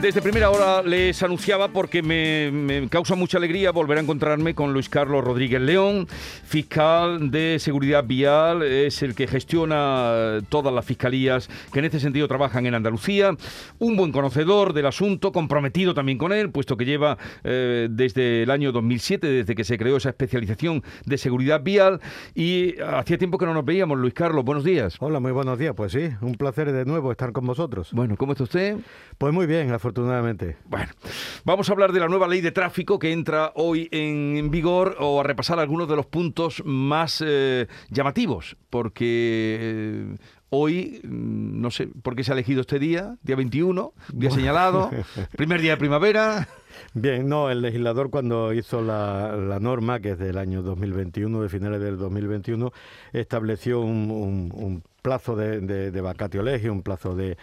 Desde 0.00 0.22
primera 0.22 0.48
hora 0.50 0.80
les 0.84 1.20
anunciaba 1.24 1.68
porque 1.68 2.04
me, 2.04 2.88
causa 2.88 3.16
mucha 3.16 3.36
alegría 3.36 3.72
volver 3.72 3.98
a 3.98 4.00
encontrarme 4.00 4.54
con 4.54 4.72
Luis 4.72 4.88
Carlos 4.88 5.24
Rodríguez 5.24 5.60
León, 5.60 6.06
fiscal 6.44 7.32
de 7.32 7.58
seguridad 7.58 8.04
vial, 8.04 8.62
es 8.62 9.02
el 9.02 9.16
que 9.16 9.26
gestiona 9.26 10.38
todas 10.48 10.72
las 10.72 10.84
fiscalías 10.84 11.50
que 11.72 11.80
en 11.80 11.86
este 11.86 11.98
sentido 11.98 12.28
trabajan 12.28 12.64
en 12.66 12.76
Andalucía, 12.76 13.36
un 13.80 13.96
buen 13.96 14.12
conocedor 14.12 14.72
del 14.72 14.86
asunto, 14.86 15.32
comprometido 15.32 15.94
también 15.94 16.16
con 16.16 16.32
él, 16.32 16.50
puesto 16.50 16.76
que 16.76 16.84
lleva 16.84 17.18
eh, 17.42 17.88
desde 17.90 18.44
el 18.44 18.52
año 18.52 18.70
2007, 18.70 19.26
desde 19.26 19.56
que 19.56 19.64
se 19.64 19.76
creó 19.78 19.96
esa 19.96 20.10
especialización 20.10 20.84
de 21.06 21.18
seguridad 21.18 21.60
vial 21.60 22.00
y 22.36 22.80
hacía 22.80 23.18
tiempo 23.18 23.36
que 23.36 23.46
no 23.46 23.52
nos 23.52 23.64
veíamos. 23.64 23.98
Luis 23.98 24.14
Carlos, 24.14 24.44
buenos 24.44 24.62
días. 24.62 24.96
Hola, 25.00 25.18
muy 25.18 25.32
buenos 25.32 25.58
días. 25.58 25.74
Pues 25.76 25.90
sí, 25.90 26.08
un 26.20 26.36
placer 26.36 26.70
de 26.70 26.84
nuevo 26.84 27.10
estar 27.10 27.32
con 27.32 27.44
vosotros. 27.44 27.90
Bueno, 27.92 28.16
¿cómo 28.16 28.32
está 28.32 28.44
usted? 28.44 28.76
Pues 29.18 29.34
muy 29.34 29.46
bien, 29.46 29.72
afortunadamente. 29.72 29.87
Bueno, 30.66 30.92
vamos 31.44 31.68
a 31.68 31.72
hablar 31.72 31.92
de 31.92 32.00
la 32.00 32.08
nueva 32.08 32.28
ley 32.28 32.40
de 32.40 32.52
tráfico 32.52 32.98
que 32.98 33.12
entra 33.12 33.52
hoy 33.54 33.88
en 33.90 34.50
vigor 34.50 34.96
o 35.00 35.20
a 35.20 35.22
repasar 35.22 35.58
algunos 35.58 35.88
de 35.88 35.96
los 35.96 36.06
puntos 36.06 36.62
más 36.64 37.22
eh, 37.26 37.66
llamativos, 37.90 38.56
porque 38.70 39.58
eh, 39.60 40.16
Hoy, 40.50 41.00
mm, 41.04 41.60
no 41.60 41.70
sé 41.70 41.88
por 42.02 42.16
qué 42.16 42.24
se 42.24 42.32
ha 42.32 42.34
elegido 42.34 42.62
este 42.62 42.78
día, 42.78 43.16
día 43.22 43.36
21, 43.36 43.92
día 44.12 44.30
señalado, 44.30 44.90
primer 45.36 45.60
día 45.60 45.72
de 45.72 45.76
primavera. 45.76 46.48
Bien, 46.94 47.28
no, 47.28 47.50
el 47.50 47.60
legislador 47.60 48.08
cuando 48.08 48.54
hizo 48.54 48.80
la, 48.80 49.58
norma, 49.60 50.00
que 50.00 50.12
es 50.12 50.18
del 50.18 50.38
año 50.38 50.62
2021, 50.62 51.42
de 51.42 51.48
finales 51.50 51.80
del 51.82 51.98
2021, 51.98 52.72
estableció 53.12 53.80
un 53.80 54.82
plazo 55.08 55.36
de, 55.36 55.90
de, 55.90 56.00
vacatio 56.02 56.42
legis, 56.42 56.68
un 56.68 56.82
plazo 56.82 57.16
de, 57.16 57.38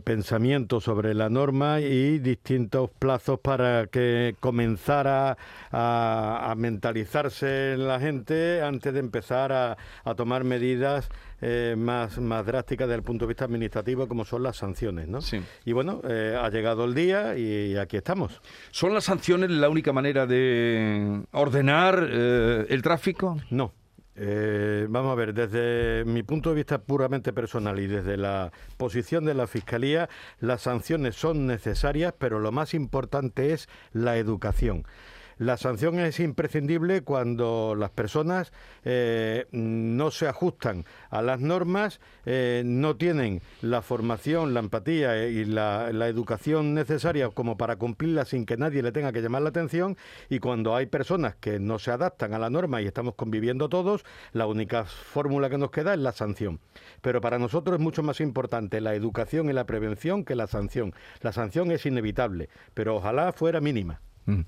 pensamiento 0.00 0.80
sobre 0.80 1.14
la 1.14 1.30
norma 1.30 1.80
y 1.80 2.18
distintos 2.18 2.90
plazos 2.98 3.38
para 3.38 3.86
que 3.86 4.34
comenzara 4.40 5.38
a, 5.70 6.52
mentalizarse 6.56 7.76
la 7.76 8.00
gente 8.00 8.60
antes 8.60 8.92
de 8.92 8.98
empezar 8.98 9.52
a, 9.52 9.76
tomar 10.16 10.42
medidas 10.42 11.08
eh, 11.40 11.76
más, 11.78 12.18
más 12.18 12.44
drásticas 12.44 12.88
desde 12.88 12.96
el 12.96 13.04
punto 13.04 13.24
de 13.24 13.28
vista 13.28 13.44
administrativo, 13.44 14.08
como 14.08 14.24
son 14.24 14.42
las 14.42 14.56
sanciones. 14.56 15.06
¿no? 15.06 15.20
Y 15.64 15.72
bueno, 15.72 16.00
eh, 16.08 16.36
ha 16.36 16.50
llegado 16.50 16.84
el 16.86 16.94
día 16.94 17.38
y, 17.38 17.76
aquí 17.76 17.98
estamos. 17.98 18.40
¿Son 18.72 18.92
las 18.92 19.04
sanciones 19.04 19.48
la 19.50 19.68
única 19.68 19.92
manera 19.92 20.26
de 20.26 21.22
ordenar 21.30 22.08
eh, 22.10 22.66
el 22.68 22.82
tráfico? 22.82 23.36
No. 23.48 23.74
Eh, 24.22 24.86
vamos 24.90 25.12
a 25.12 25.14
ver, 25.14 25.32
desde 25.32 26.04
mi 26.04 26.22
punto 26.22 26.50
de 26.50 26.56
vista 26.56 26.82
puramente 26.82 27.32
personal 27.32 27.78
y 27.80 27.86
desde 27.86 28.18
la 28.18 28.52
posición 28.76 29.24
de 29.24 29.32
la 29.32 29.46
Fiscalía, 29.46 30.10
las 30.40 30.60
sanciones 30.60 31.16
son 31.16 31.46
necesarias, 31.46 32.12
pero 32.18 32.38
lo 32.38 32.52
más 32.52 32.74
importante 32.74 33.54
es 33.54 33.66
la 33.94 34.18
educación. 34.18 34.84
La 35.40 35.56
sanción 35.56 35.98
es 35.98 36.20
imprescindible 36.20 37.00
cuando 37.00 37.74
las 37.74 37.88
personas 37.88 38.52
eh, 38.84 39.46
no 39.52 40.10
se 40.10 40.28
ajustan 40.28 40.84
a 41.08 41.22
las 41.22 41.40
normas, 41.40 41.98
eh, 42.26 42.62
no 42.66 42.96
tienen 42.96 43.40
la 43.62 43.80
formación, 43.80 44.52
la 44.52 44.60
empatía 44.60 45.28
y 45.28 45.46
la, 45.46 45.88
educación 46.08 46.74
necesaria 46.74 47.30
como 47.30 47.56
para 47.56 47.76
cumplirla 47.76 48.26
sin 48.26 48.44
que 48.44 48.58
nadie 48.58 48.82
le 48.82 48.92
tenga 48.92 49.12
que 49.12 49.22
llamar 49.22 49.40
la 49.40 49.48
atención 49.48 49.96
y 50.28 50.40
cuando 50.40 50.76
hay 50.76 50.84
personas 50.84 51.36
que 51.36 51.58
no 51.58 51.78
se 51.78 51.90
adaptan 51.90 52.34
a 52.34 52.38
la 52.38 52.50
norma 52.50 52.82
y 52.82 52.86
estamos 52.86 53.14
conviviendo 53.14 53.70
todos, 53.70 54.04
la 54.32 54.46
única 54.46 54.84
fórmula 54.84 55.48
que 55.48 55.56
nos 55.56 55.70
queda 55.70 55.94
es 55.94 56.00
la 56.00 56.12
sanción. 56.12 56.60
Pero 57.00 57.22
para 57.22 57.38
nosotros 57.38 57.78
es 57.78 57.80
mucho 57.80 58.02
más 58.02 58.20
importante 58.20 58.82
la 58.82 58.94
educación 58.94 59.48
y 59.48 59.54
la 59.54 59.64
prevención 59.64 60.26
que 60.26 60.34
la 60.34 60.48
sanción. 60.48 60.92
La 61.22 61.32
sanción 61.32 61.70
es 61.70 61.86
inevitable, 61.86 62.50
pero 62.74 62.96
ojalá 62.96 63.32
fuera 63.32 63.62
mínima. 63.62 64.02
Mm. 64.26 64.42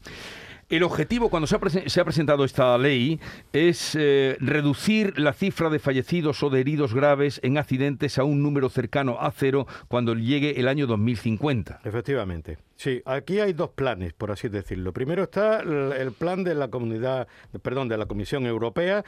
El 0.72 0.84
objetivo, 0.84 1.28
cuando 1.28 1.46
se 1.46 1.54
ha, 2.00 2.04
presentado 2.04 2.46
esta 2.46 2.78
ley, 2.78 3.20
es 3.52 3.94
eh, 3.94 4.38
reducir 4.40 5.18
la 5.18 5.34
cifra 5.34 5.68
de 5.68 5.78
fallecidos 5.78 6.42
o 6.42 6.48
de 6.48 6.60
heridos 6.60 6.94
graves 6.94 7.40
en 7.42 7.58
accidentes 7.58 8.16
a 8.16 8.24
un 8.24 8.42
número 8.42 8.70
cercano 8.70 9.18
a 9.20 9.30
cero 9.32 9.66
cuando 9.88 10.14
llegue 10.14 10.58
el 10.58 10.68
año 10.68 10.86
2050. 10.86 11.80
Efectivamente. 11.84 12.56
Sí, 12.76 13.02
aquí 13.04 13.38
hay 13.38 13.52
dos 13.52 13.68
planes, 13.68 14.14
por 14.14 14.30
así 14.30 14.48
decirlo. 14.48 14.94
Primero 14.94 15.24
está 15.24 15.60
el 15.60 16.12
plan 16.12 16.42
de 16.42 16.54
la 16.54 16.68
comunidad, 16.68 17.28
perdón, 17.60 17.88
de 17.88 17.98
la 17.98 18.06
Comisión 18.06 18.46
Europea 18.46 19.04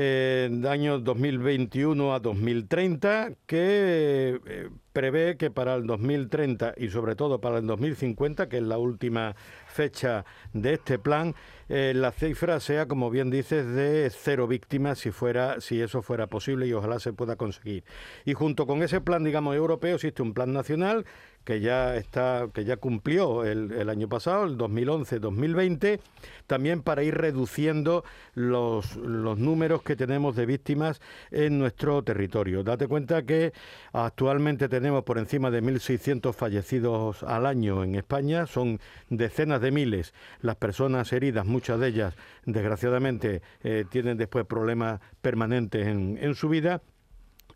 en 0.00 0.64
años 0.64 1.02
2021 1.02 2.14
a 2.14 2.20
2030, 2.20 3.32
que 3.46 4.40
eh, 4.46 4.70
prevé 4.92 5.36
que 5.36 5.50
para 5.50 5.74
el 5.74 5.88
2030 5.88 6.74
y 6.76 6.88
sobre 6.90 7.16
todo 7.16 7.40
para 7.40 7.58
el 7.58 7.66
2050, 7.66 8.48
que 8.48 8.58
es 8.58 8.62
la 8.62 8.78
última 8.78 9.34
fecha 9.66 10.24
de 10.52 10.74
este 10.74 11.00
plan, 11.00 11.34
eh, 11.68 11.94
la 11.96 12.12
cifra 12.12 12.60
sea, 12.60 12.86
como 12.86 13.10
bien 13.10 13.28
dices, 13.28 13.66
de 13.66 14.08
cero 14.10 14.46
víctimas 14.46 15.00
si 15.00 15.10
fuera, 15.10 15.60
si 15.60 15.80
eso 15.80 16.00
fuera 16.00 16.28
posible 16.28 16.68
y 16.68 16.72
ojalá 16.74 17.00
se 17.00 17.12
pueda 17.12 17.34
conseguir. 17.34 17.82
Y 18.24 18.34
junto 18.34 18.68
con 18.68 18.84
ese 18.84 19.00
plan, 19.00 19.24
digamos, 19.24 19.56
europeo, 19.56 19.96
existe 19.96 20.22
un 20.22 20.32
plan 20.32 20.52
nacional 20.52 21.06
que 21.48 21.60
ya 21.60 21.96
está, 21.96 22.48
que 22.52 22.66
ya 22.66 22.76
cumplió 22.76 23.42
el, 23.42 23.88
año 23.88 24.06
pasado, 24.06 24.44
el 24.44 24.58
2011-2020, 24.58 25.98
también 26.46 26.82
para 26.82 27.02
ir 27.02 27.14
reduciendo 27.14 28.04
los, 28.34 28.96
los 28.96 29.38
números 29.38 29.82
que 29.82 29.96
tenemos 29.96 30.36
de 30.36 30.44
víctimas 30.44 31.00
en 31.30 31.58
nuestro 31.58 32.02
territorio. 32.04 32.62
Date 32.64 32.86
cuenta 32.86 33.22
que 33.22 33.54
actualmente 33.94 34.68
tenemos 34.68 35.04
por 35.04 35.16
encima 35.16 35.50
de 35.50 35.62
1.600 35.62 36.34
fallecidos 36.34 37.22
al 37.22 37.46
año 37.46 37.82
en 37.82 37.94
España, 37.94 38.46
son 38.46 38.78
decenas 39.08 39.62
de 39.62 39.70
miles 39.70 40.12
las 40.42 40.56
personas 40.56 41.10
heridas, 41.14 41.46
muchas 41.46 41.80
de 41.80 41.88
ellas 41.88 42.14
desgraciadamente 42.44 43.40
eh, 43.62 43.86
tienen 43.88 44.18
después 44.18 44.44
problemas 44.44 45.00
permanentes 45.22 45.86
en, 45.86 46.18
en 46.20 46.34
su 46.34 46.50
vida 46.50 46.82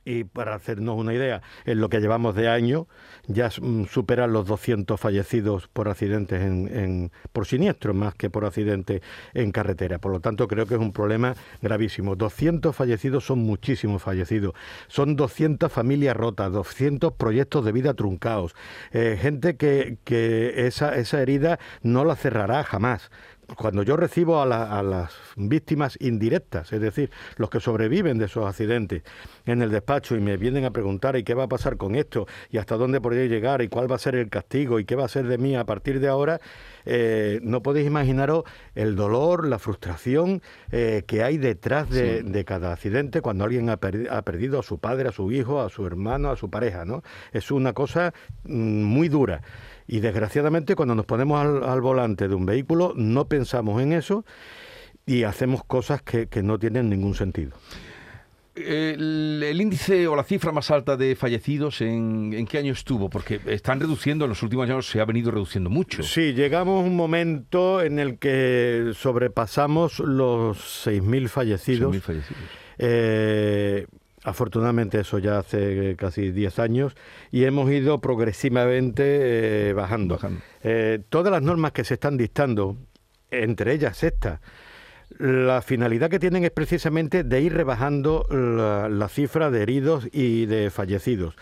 y 0.04 0.24
para 0.24 0.54
hacernos 0.54 0.98
una 0.98 1.14
idea, 1.14 1.42
en 1.64 1.80
lo 1.80 1.88
que 1.88 2.00
llevamos 2.00 2.34
de 2.34 2.48
año 2.48 2.88
ya 3.26 3.50
mm, 3.60 3.84
superan 3.86 4.32
los 4.32 4.46
200 4.46 4.98
fallecidos 4.98 5.68
por 5.68 5.88
accidentes 5.88 6.42
en, 6.42 7.12
por 7.32 7.46
siniestros 7.46 7.94
más 7.94 8.14
que 8.14 8.30
por 8.30 8.44
accidentes 8.44 9.00
en 9.34 9.52
carretera. 9.52 9.98
Por 9.98 10.12
lo 10.12 10.20
tanto, 10.20 10.48
creo 10.48 10.66
que 10.66 10.74
es 10.74 10.80
un 10.80 10.92
problema 10.92 11.34
gravísimo. 11.60 12.16
200 12.16 12.74
fallecidos 12.74 13.24
son 13.24 13.40
muchísimos 13.40 14.02
fallecidos. 14.02 14.54
Son 14.88 15.14
200 15.16 15.70
familias 15.70 16.16
rotas, 16.16 16.52
200 16.52 17.12
proyectos 17.12 17.64
de 17.64 17.72
vida 17.72 17.94
truncados. 17.94 18.54
Eh, 18.92 19.18
gente 19.20 19.56
que, 19.56 19.98
que 20.04 20.66
esa, 20.66 20.96
esa 20.96 21.22
herida 21.22 21.58
no 21.82 22.04
la 22.04 22.16
cerrará 22.16 22.64
jamás 22.64 23.10
cuando 23.56 23.82
yo 23.82 23.96
recibo 23.96 24.40
a, 24.40 24.46
las 24.82 25.12
víctimas 25.36 25.96
indirectas, 26.00 26.72
es 26.72 26.80
decir, 26.80 27.10
los 27.36 27.50
que 27.50 27.60
sobreviven 27.60 28.18
de 28.18 28.26
esos 28.26 28.46
accidentes 28.46 29.02
en 29.46 29.62
el 29.62 29.70
despacho 29.70 30.16
y 30.16 30.20
me 30.20 30.36
vienen 30.36 30.64
a 30.64 30.70
preguntar 30.70 31.16
y 31.16 31.24
qué 31.24 31.34
va 31.34 31.44
a 31.44 31.48
pasar 31.48 31.76
con 31.76 31.94
esto 31.94 32.26
y 32.50 32.58
hasta 32.58 32.76
dónde 32.76 33.00
podría 33.00 33.26
llegar 33.26 33.62
y 33.62 33.68
cuál 33.68 33.90
va 33.90 33.96
a 33.96 33.98
ser 33.98 34.14
el 34.14 34.28
castigo 34.28 34.78
y 34.78 34.84
qué 34.84 34.96
va 34.96 35.04
a 35.04 35.08
ser 35.08 35.26
de 35.26 35.38
mí 35.38 35.56
a 35.56 35.64
partir 35.64 36.00
de 36.00 36.08
ahora, 36.08 36.40
eh, 36.84 37.40
no 37.42 37.62
podéis 37.62 37.86
imaginaros 37.86 38.44
el 38.74 38.96
dolor, 38.96 39.46
la 39.46 39.58
frustración 39.58 40.42
eh, 40.70 41.04
que 41.06 41.22
hay 41.22 41.38
detrás 41.38 41.90
de, 41.90 42.44
cada 42.44 42.72
accidente 42.72 43.20
cuando 43.20 43.44
alguien 43.44 43.70
ha, 43.70 43.76
perdido 43.76 44.58
a 44.58 44.62
su 44.62 44.78
padre, 44.78 45.08
a 45.08 45.12
su 45.12 45.30
hijo, 45.30 45.60
a 45.60 45.68
su 45.68 45.86
hermano, 45.86 46.30
a 46.30 46.36
su 46.36 46.50
pareja, 46.50 46.84
¿no? 46.84 47.02
Es 47.32 47.50
una 47.50 47.72
cosa 47.72 48.12
mm, 48.44 48.82
muy 48.82 49.08
dura. 49.08 49.42
Y 49.86 50.00
desgraciadamente 50.00 50.74
cuando 50.74 50.94
nos 50.94 51.06
ponemos 51.06 51.64
al, 51.64 51.80
volante 51.80 52.28
de 52.28 52.34
un 52.34 52.46
vehículo 52.46 52.92
no 52.96 53.26
pensamos 53.26 53.82
en 53.82 53.92
eso 53.92 54.24
y 55.06 55.24
hacemos 55.24 55.64
cosas 55.64 56.02
que, 56.02 56.28
no 56.42 56.58
tienen 56.58 56.88
ningún 56.88 57.14
sentido. 57.14 57.52
El, 58.54 59.58
índice 59.60 60.06
o 60.06 60.14
la 60.14 60.24
cifra 60.24 60.52
más 60.52 60.70
alta 60.70 60.96
de 60.96 61.16
fallecidos, 61.16 61.80
¿en, 61.80 62.46
qué 62.46 62.58
año 62.58 62.72
estuvo? 62.72 63.08
Porque 63.10 63.40
están 63.46 63.80
reduciendo, 63.80 64.26
en 64.26 64.28
los 64.28 64.42
últimos 64.42 64.68
años 64.68 64.86
se 64.86 65.00
ha 65.00 65.04
venido 65.04 65.30
reduciendo 65.30 65.70
mucho. 65.70 66.02
Sí, 66.02 66.34
llegamos 66.34 66.84
a 66.84 66.86
un 66.86 66.94
momento 66.94 67.82
en 67.82 67.98
el 67.98 68.18
que 68.18 68.92
sobrepasamos 68.94 69.98
los 70.00 70.86
6.000 70.86 71.28
fallecidos. 71.28 71.94
6.000 71.94 72.00
fallecidos. 72.00 72.42
Eh, 72.78 73.86
Afortunadamente 74.24 75.00
eso 75.00 75.18
ya 75.18 75.38
hace 75.38 75.96
casi 75.96 76.30
10 76.30 76.58
años 76.60 76.94
y 77.32 77.44
hemos 77.44 77.68
ido 77.70 78.00
progresivamente 78.00 79.70
eh, 79.70 79.72
bajando. 79.72 80.18
Eh, 80.62 81.00
todas 81.08 81.32
las 81.32 81.42
normas 81.42 81.72
que 81.72 81.82
se 81.82 81.94
están 81.94 82.16
dictando, 82.16 82.76
entre 83.30 83.72
ellas 83.72 84.04
esta, 84.04 84.40
la 85.18 85.60
finalidad 85.60 86.08
que 86.08 86.20
tienen 86.20 86.44
es 86.44 86.52
precisamente 86.52 87.24
de 87.24 87.40
ir 87.40 87.52
rebajando 87.54 88.24
la, 88.30 89.08
cifra 89.08 89.50
de 89.50 89.62
heridos 89.62 90.08
y 90.12 90.46
de 90.46 90.70
fallecidos. 90.70 91.34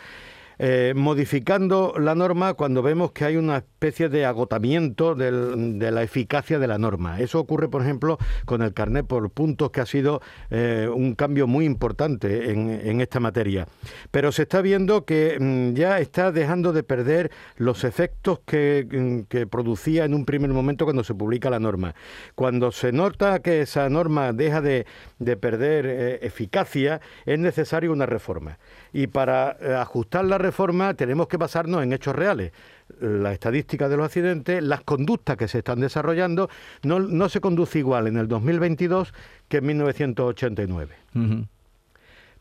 Eh, 0.62 0.93
modificando 0.95 1.95
la 1.99 2.15
norma 2.15 2.53
cuando 2.53 2.83
vemos 2.83 3.12
que 3.12 3.25
hay 3.25 3.37
una 3.37 3.57
especie 3.57 4.11
de 4.11 4.27
agotamiento 4.27 5.15
de 5.15 5.91
la 5.91 6.03
eficacia 6.03 6.59
de 6.59 6.67
la 6.67 6.77
norma. 6.77 7.19
Eso 7.19 7.41
ocurre, 7.41 7.69
por 7.69 7.81
ejemplo, 7.81 8.19
con 8.45 8.61
el 8.61 8.75
carnet 8.75 9.07
por 9.07 9.31
puntos, 9.31 9.71
que 9.71 9.81
ha 9.81 9.87
sido 9.87 10.21
eh, 10.51 10.87
un 10.95 11.15
cambio 11.15 11.47
muy 11.47 11.65
importante 11.65 12.51
en, 12.51 13.01
esta 13.01 13.21
materia. 13.21 13.67
Pero 14.11 14.33
se 14.33 14.43
está 14.43 14.61
viendo 14.61 15.07
que 15.07 15.39
mm, 15.41 15.73
ya 15.73 15.99
está 15.99 16.31
dejando 16.31 16.75
de 16.75 16.83
perder 16.83 17.31
los 17.56 17.85
efectos 17.85 18.41
que, 18.45 18.87
mm, 18.87 19.49
producía 19.49 20.05
en 20.05 20.13
un 20.13 20.27
primer 20.27 20.51
momento 20.51 20.85
cuando 20.85 21.05
se 21.05 21.15
publica 21.15 21.49
la 21.49 21.59
norma. 21.59 21.95
Cuando 22.35 22.71
se 22.71 22.93
nota 22.93 23.39
que 23.39 23.63
esa 23.63 23.89
norma 23.89 24.35
deja 24.35 24.61
de, 24.61 24.85
perder 25.41 25.87
eh, 25.87 26.19
eficacia, 26.21 27.01
es 27.25 27.39
necesaria 27.39 27.91
una 27.91 28.05
reforma. 28.05 28.59
Y 28.93 29.07
para 29.07 29.57
eh, 29.61 29.75
ajustar 29.75 30.25
la 30.25 30.39
reforma 30.39 30.95
tenemos 30.95 31.29
que 31.29 31.37
basarnos 31.37 31.83
en 31.83 31.93
hechos 31.93 32.15
reales. 32.15 32.53
La 33.01 33.33
estadística 33.33 33.89
de 33.89 33.97
los 33.97 34.07
accidentes, 34.07 34.63
las 34.63 34.83
conductas 34.83 35.37
que 35.37 35.49
se 35.49 35.59
están 35.59 35.81
desarrollando, 35.81 36.51
no, 36.83 36.99
no 36.99 37.29
se 37.29 37.41
conduce 37.41 37.79
igual 37.79 38.09
en 38.09 38.17
el 38.17 38.27
2022 38.27 39.15
que 39.49 39.59
en 39.59 39.67
1989 39.67 40.97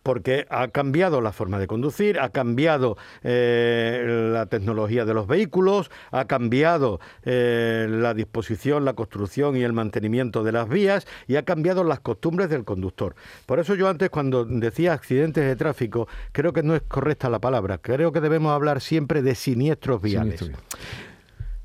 porque 0.03 0.45
ha 0.49 0.69
cambiado 0.69 1.21
la 1.21 1.31
forma 1.31 1.59
de 1.59 1.67
conducir, 1.67 2.19
ha 2.19 2.29
cambiado 2.29 2.97
eh, 3.23 4.29
la 4.33 4.45
tecnología 4.45 5.05
de 5.05 5.13
los 5.13 5.27
vehículos, 5.27 5.91
ha 6.11 6.25
cambiado 6.25 6.99
eh, 7.23 7.87
la 7.89 8.13
disposición, 8.13 8.85
la 8.85 8.93
construcción 8.93 9.55
y 9.57 9.63
el 9.63 9.73
mantenimiento 9.73 10.43
de 10.43 10.51
las 10.51 10.69
vías 10.69 11.07
y 11.27 11.35
ha 11.35 11.43
cambiado 11.43 11.83
las 11.83 11.99
costumbres 11.99 12.49
del 12.49 12.63
conductor. 12.63 13.15
Por 13.45 13.59
eso 13.59 13.75
yo 13.75 13.89
antes 13.89 14.09
cuando 14.09 14.45
decía 14.45 14.93
accidentes 14.93 15.45
de 15.45 15.55
tráfico, 15.55 16.07
creo 16.31 16.53
que 16.53 16.63
no 16.63 16.75
es 16.75 16.81
correcta 16.81 17.29
la 17.29 17.39
palabra, 17.39 17.77
creo 17.77 18.11
que 18.11 18.21
debemos 18.21 18.53
hablar 18.53 18.81
siempre 18.81 19.21
de 19.21 19.35
siniestros 19.35 20.01
viales. 20.01 20.49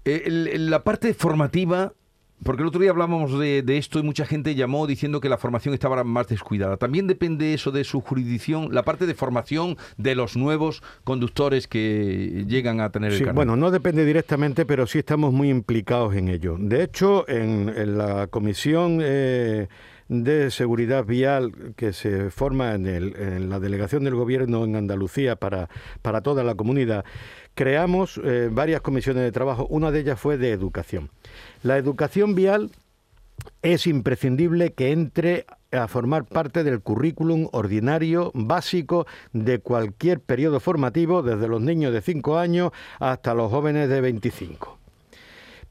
Eh, 0.04 0.58
la 0.58 0.84
parte 0.84 1.14
formativa 1.14 1.94
porque 2.44 2.62
el 2.62 2.68
otro 2.68 2.80
día 2.80 2.90
hablábamos 2.90 3.38
de, 3.38 3.64
esto 3.76 3.98
y 3.98 4.02
mucha 4.02 4.26
gente 4.26 4.54
llamó 4.54 4.86
diciendo 4.86 5.20
que 5.20 5.28
la 5.28 5.38
formación 5.38 5.74
estaba 5.74 6.04
más 6.04 6.28
descuidada. 6.28 6.76
También 6.76 7.06
depende 7.06 7.54
eso 7.54 7.70
de 7.70 7.84
su 7.84 8.00
jurisdicción, 8.00 8.68
la 8.72 8.84
parte 8.84 9.06
de 9.06 9.14
formación 9.14 9.76
de 9.96 10.14
los 10.14 10.36
nuevos 10.36 10.82
conductores 11.04 11.66
que 11.66 12.44
llegan 12.46 12.80
a 12.80 12.90
tener 12.90 13.12
el 13.12 13.18
sí, 13.18 13.24
Bueno, 13.34 13.56
no 13.56 13.70
depende 13.70 14.04
directamente, 14.04 14.66
pero 14.66 14.86
sí 14.86 14.98
estamos 14.98 15.32
muy 15.32 15.50
implicados 15.50 16.14
en 16.14 16.28
ello. 16.28 16.56
De 16.58 16.84
hecho, 16.84 17.28
en, 17.28 17.64
la 17.98 18.26
comisión 18.28 19.00
eh, 19.02 19.68
de 20.08 20.50
seguridad 20.50 21.04
vial 21.04 21.74
que 21.76 21.92
se 21.92 22.30
forma 22.30 22.74
en, 22.74 22.86
en, 22.86 23.48
la 23.48 23.60
delegación 23.60 24.04
del 24.04 24.14
gobierno 24.14 24.64
en 24.64 24.76
Andalucía 24.76 25.36
para, 25.36 25.68
para 26.02 26.20
toda 26.20 26.44
la 26.44 26.54
comunidad, 26.54 27.04
creamos 27.54 28.20
eh, 28.22 28.48
varias 28.50 28.80
comisiones 28.80 29.22
de 29.22 29.32
trabajo. 29.32 29.66
Una 29.68 29.90
de 29.90 30.00
ellas 30.00 30.20
fue 30.20 30.36
de 30.38 30.50
educación. 30.50 31.10
La 31.62 31.78
educación 31.78 32.34
vial 32.34 32.70
es 33.62 33.86
imprescindible 33.86 34.72
que 34.72 34.92
entre 34.92 35.46
a 35.72 35.88
formar 35.88 36.24
parte 36.24 36.62
del 36.62 36.80
currículum 36.80 37.48
ordinario 37.52 38.30
básico 38.34 39.06
de 39.32 39.58
cualquier 39.58 40.20
periodo 40.20 40.60
formativo, 40.60 41.22
desde 41.22 41.48
los 41.48 41.60
niños 41.60 41.92
de 41.92 42.00
5 42.00 42.38
años 42.38 42.70
hasta 43.00 43.34
los 43.34 43.50
jóvenes 43.50 43.88
de 43.88 44.00
25 44.00 44.83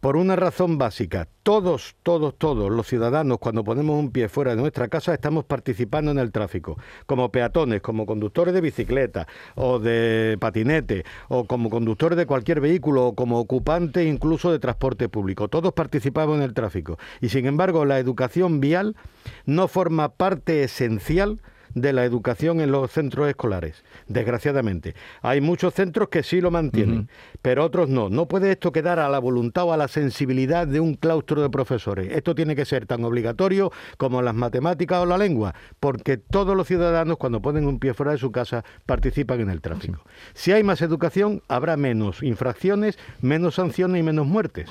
por 0.03 0.17
una 0.17 0.35
razón 0.35 0.77
básica. 0.77 1.29
Todos, 1.44 1.95
todos, 2.03 2.38
todos 2.38 2.69
los 2.69 2.88
ciudadanos, 2.88 3.38
cuando 3.38 3.63
ponemos 3.63 3.97
un 3.97 4.11
pie 4.11 4.27
fuera 4.27 4.53
de 4.53 4.57
nuestra 4.59 4.89
casa, 4.89 5.13
estamos 5.13 5.45
participando 5.45 6.11
en 6.11 6.19
el 6.19 6.33
tráfico, 6.33 6.77
como 7.05 7.31
peatones, 7.31 7.79
como 7.79 8.05
conductores 8.05 8.53
de 8.53 8.59
bicicleta 8.59 9.27
o 9.55 9.79
de 9.79 10.35
patinete, 10.41 11.05
o 11.29 11.45
como 11.45 11.69
conductores 11.69 12.17
de 12.17 12.25
cualquier 12.25 12.59
vehículo, 12.59 13.07
o 13.07 13.15
como 13.15 13.39
ocupantes 13.39 14.05
incluso 14.05 14.51
de 14.51 14.59
transporte 14.59 15.07
público. 15.07 15.47
Todos 15.47 15.71
participamos 15.71 16.35
en 16.35 16.44
el 16.44 16.53
tráfico. 16.53 16.97
Y 17.21 17.29
sin 17.29 17.45
embargo, 17.45 17.85
la 17.85 17.97
educación 17.97 18.59
vial 18.59 18.97
no 19.45 19.69
forma 19.69 20.09
parte 20.09 20.63
esencial 20.63 21.39
de 21.73 21.93
la 21.93 22.05
educación 22.05 22.61
en 22.61 22.71
los 22.71 22.91
centros 22.91 23.27
escolares, 23.29 23.83
desgraciadamente. 24.07 24.95
Hay 25.21 25.41
muchos 25.41 25.73
centros 25.73 26.09
que 26.09 26.23
sí 26.23 26.41
lo 26.41 26.51
mantienen, 26.51 27.09
pero 27.41 27.63
otros 27.63 27.89
no. 27.89 28.09
No 28.09 28.27
puede 28.27 28.51
esto 28.51 28.71
quedar 28.71 28.99
a 28.99 29.09
la 29.09 29.19
voluntad 29.19 29.65
o 29.65 29.73
a 29.73 29.77
la 29.77 29.87
sensibilidad 29.87 30.67
de 30.67 30.79
un 30.79 30.95
claustro 30.95 31.41
de 31.41 31.49
profesores. 31.49 32.11
Esto 32.11 32.35
tiene 32.35 32.55
que 32.55 32.65
ser 32.65 32.85
tan 32.85 33.03
obligatorio 33.03 33.71
como 33.97 34.21
las 34.21 34.35
matemáticas 34.35 35.01
o 35.01 35.05
la 35.05 35.17
lengua, 35.17 35.55
porque 35.79 36.17
todos 36.17 36.55
los 36.55 36.67
ciudadanos 36.67 37.17
cuando 37.17 37.41
ponen 37.41 37.67
un 37.67 37.79
pie 37.79 37.93
fuera 37.93 38.11
de 38.11 38.17
su 38.17 38.31
casa 38.31 38.63
participan 38.85 39.41
en 39.41 39.49
el 39.49 39.61
tráfico. 39.61 40.03
Si 40.33 40.51
hay 40.51 40.63
más 40.63 40.81
educación, 40.81 41.41
habrá 41.47 41.77
menos 41.77 42.23
infracciones, 42.23 42.97
menos 43.21 43.55
sanciones 43.55 43.99
y 43.99 44.03
menos 44.03 44.27
muertes. 44.27 44.69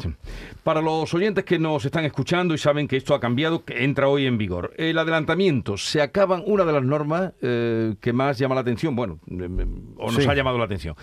Para 0.63 0.81
los 0.81 1.13
oyentes 1.15 1.45
que 1.45 1.59
nos 1.59 1.85
están 1.85 2.05
escuchando 2.05 2.55
y 2.55 2.59
saben 2.59 2.89
que 2.89 2.97
esto 2.97 3.15
ha 3.15 3.21
cambiado, 3.21 3.65
que 3.65 3.85
entra 3.85 4.09
hoy 4.09 4.27
en 4.27 4.39
vigor, 4.39 4.73
el 4.77 4.99
adelantamiento, 4.99 5.77
se 5.77 6.01
acaban 6.01 6.43
una 6.47 6.65
de 6.65 6.73
las 6.73 6.85
norma 6.93 7.33
eh, 7.41 7.95
que 8.01 8.13
más 8.13 8.39
llama 8.39 8.55
la 8.55 8.61
atención, 8.61 8.95
bueno, 8.95 9.19
eh, 9.31 9.67
o 9.97 10.13
nos 10.13 10.27
ha 10.27 10.35
llamado 10.35 10.59
la 10.59 10.65
atención. 10.65 10.95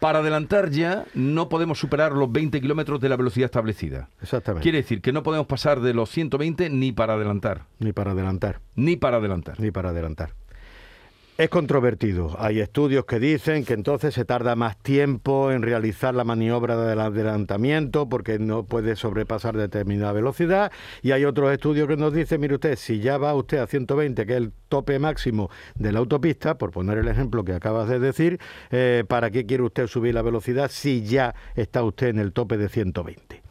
Para 0.00 0.18
adelantar 0.18 0.70
ya 0.70 1.04
no 1.14 1.48
podemos 1.48 1.78
superar 1.78 2.12
los 2.12 2.30
20 2.30 2.60
kilómetros 2.60 3.00
de 3.00 3.08
la 3.08 3.16
velocidad 3.16 3.46
establecida. 3.46 4.10
Exactamente. 4.20 4.62
Quiere 4.62 4.78
decir 4.78 5.00
que 5.00 5.12
no 5.12 5.22
podemos 5.22 5.46
pasar 5.46 5.80
de 5.80 5.94
los 5.94 6.10
120 6.10 6.70
ni 6.70 6.92
para 6.92 7.14
adelantar. 7.14 7.66
Ni 7.78 7.92
para 7.92 8.10
adelantar. 8.12 8.60
Ni 8.74 8.96
para 8.96 9.18
adelantar. 9.18 9.60
Ni 9.60 9.70
para 9.70 9.90
adelantar. 9.90 10.34
Es 11.38 11.50
controvertido. 11.50 12.34
Hay 12.38 12.60
estudios 12.60 13.04
que 13.04 13.20
dicen 13.20 13.66
que 13.66 13.74
entonces 13.74 14.14
se 14.14 14.24
tarda 14.24 14.56
más 14.56 14.82
tiempo 14.82 15.52
en 15.52 15.60
realizar 15.60 16.14
la 16.14 16.24
maniobra 16.24 16.78
del 16.78 16.98
adelantamiento 16.98 18.08
porque 18.08 18.38
no 18.38 18.64
puede 18.64 18.96
sobrepasar 18.96 19.54
determinada 19.54 20.12
velocidad. 20.12 20.72
Y 21.02 21.10
hay 21.10 21.26
otros 21.26 21.52
estudios 21.52 21.88
que 21.88 21.98
nos 21.98 22.14
dicen, 22.14 22.40
mire 22.40 22.54
usted, 22.54 22.76
si 22.76 23.00
ya 23.00 23.18
va 23.18 23.34
usted 23.34 23.58
a 23.58 23.66
120, 23.66 24.24
que 24.24 24.32
es 24.32 24.38
el 24.38 24.52
tope 24.70 24.98
máximo 24.98 25.50
de 25.74 25.92
la 25.92 25.98
autopista, 25.98 26.56
por 26.56 26.70
poner 26.70 26.96
el 26.96 27.08
ejemplo 27.08 27.44
que 27.44 27.52
acabas 27.52 27.90
de 27.90 27.98
decir, 27.98 28.40
eh, 28.70 29.04
¿para 29.06 29.30
qué 29.30 29.44
quiere 29.44 29.62
usted 29.62 29.88
subir 29.88 30.14
la 30.14 30.22
velocidad 30.22 30.70
si 30.70 31.04
ya 31.04 31.34
está 31.54 31.82
usted 31.82 32.06
en 32.06 32.18
el 32.18 32.32
tope 32.32 32.56
de 32.56 32.70
120? 32.70 33.45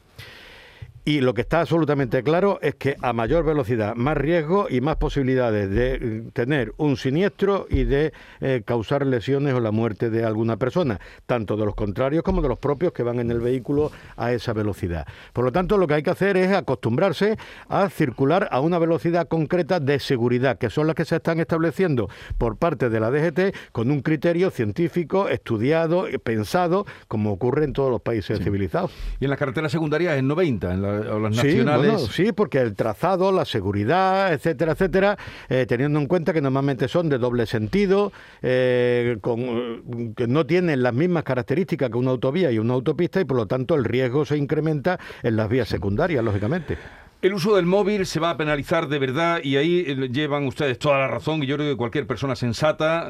Y 1.07 1.22
lo 1.22 1.36
que 1.36 1.42
está 1.42 1.62
absolutamente 1.62 2.24
claro 2.24 2.57
es 2.63 2.74
que 2.74 2.96
a 3.00 3.13
mayor 3.13 3.46
velocidad, 3.46 3.94
más 3.94 4.18
riesgo 4.18 4.66
y 4.72 4.81
más 4.81 4.96
posibilidades 4.96 5.69
de 5.69 5.94
eh, 5.94 6.24
tener 6.34 6.74
un 6.78 6.98
siniestro 6.98 7.68
y 7.69 7.84
de 7.84 8.12
eh, 8.42 8.63
causar 8.66 9.06
lesiones 9.06 9.54
o 9.54 9.60
la 9.60 9.69
muerte 9.69 10.10
de 10.10 10.25
alguna 10.25 10.57
persona, 10.57 11.00
tanto 11.28 11.57
de 11.57 11.66
los 11.66 11.75
contrarios 11.75 12.24
como 12.24 12.42
de 12.42 12.48
los 12.48 12.57
propios 12.57 12.92
que 12.92 13.04
van 13.04 13.19
en 13.19 13.30
el 13.30 13.40
vehículo 13.40 13.92
a 14.18 14.31
esa 14.31 14.54
velocidad. 14.54 15.06
Por 15.32 15.46
lo 15.46 15.51
tanto, 15.51 15.77
lo 15.77 15.86
que 15.86 15.94
hay 15.94 16.01
que 16.01 16.10
hacer 16.10 16.38
es 16.38 16.51
acostumbrarse 16.51 17.38
a 17.70 17.88
circular 17.89 18.48
a 18.50 18.60
una 18.60 18.80
velocidad 18.80 19.27
concreta 19.27 19.80
de 19.80 20.00
seguridad, 20.00 20.58
que 20.58 20.72
son 20.72 20.88
las 20.88 20.96
que 20.96 21.06
se 21.06 21.18
están 21.18 21.39
estableciendo 21.39 22.10
por 22.39 22.58
parte 22.58 22.89
de 22.89 23.00
la 23.00 23.12
DGT 23.12 23.56
con 23.72 23.91
un 23.91 24.01
criterio 24.01 24.50
científico, 24.50 25.30
estudiado, 25.30 26.08
pensado, 26.24 26.88
como 27.08 27.32
ocurre 27.32 27.65
en 27.65 27.74
todos 27.74 27.91
los 27.91 28.01
países 28.01 28.39
civilizados. 28.39 28.91
Y 29.20 29.25
en 29.25 29.30
las 29.30 29.38
carreteras 29.38 29.72
secundarias 29.72 30.18
es 30.18 30.24
90, 30.24 30.74
en 30.74 30.82
la 30.82 30.95
sí, 31.34 31.64
sí, 32.12 32.32
porque 32.32 32.60
el 32.60 32.75
trazado, 32.75 33.32
la 33.32 33.46
seguridad, 33.46 34.34
etcétera, 34.34 34.74
etcétera, 34.74 35.18
eh, 35.50 35.66
teniendo 35.68 36.00
en 36.00 36.08
cuenta 36.08 36.34
que 36.34 36.42
normalmente 36.42 36.88
son 36.88 37.10
de 37.10 37.18
doble 37.18 37.46
sentido, 37.46 38.12
eh, 38.42 39.18
con, 39.22 40.14
que 40.16 40.28
no 40.28 40.46
tienen 40.46 40.84
las 40.84 40.94
mismas 40.94 41.24
características 41.24 41.90
que 41.90 41.98
una 41.98 42.12
autovía 42.12 42.52
y 42.52 42.60
una 42.60 42.74
autopista 42.74 43.22
y 43.22 43.25
por 43.25 43.38
lo 43.38 43.46
tanto 43.48 43.75
el 43.75 43.84
riesgo 43.84 44.25
se 44.25 44.38
incrementa 44.38 45.00
en 45.24 45.36
las 45.36 45.50
vías 45.50 45.68
secundarias, 45.68 46.24
lógicamente. 46.24 46.78
El 47.22 47.34
uso 47.34 47.56
del 47.56 47.66
móvil 47.66 48.06
se 48.06 48.20
va 48.20 48.32
a 48.32 48.38
penalizar 48.38 48.88
de 48.88 49.00
verdad 49.00 49.40
y 49.44 49.58
ahí 49.58 49.84
eh, 49.88 50.10
llevan 50.12 50.46
ustedes 50.46 50.78
toda 50.78 51.00
la 51.00 51.08
razón 51.08 51.42
y 51.42 51.48
yo 51.48 51.56
creo 51.56 51.72
que 51.72 51.78
cualquier 51.78 52.06
persona 52.06 52.36
sensata 52.36 53.08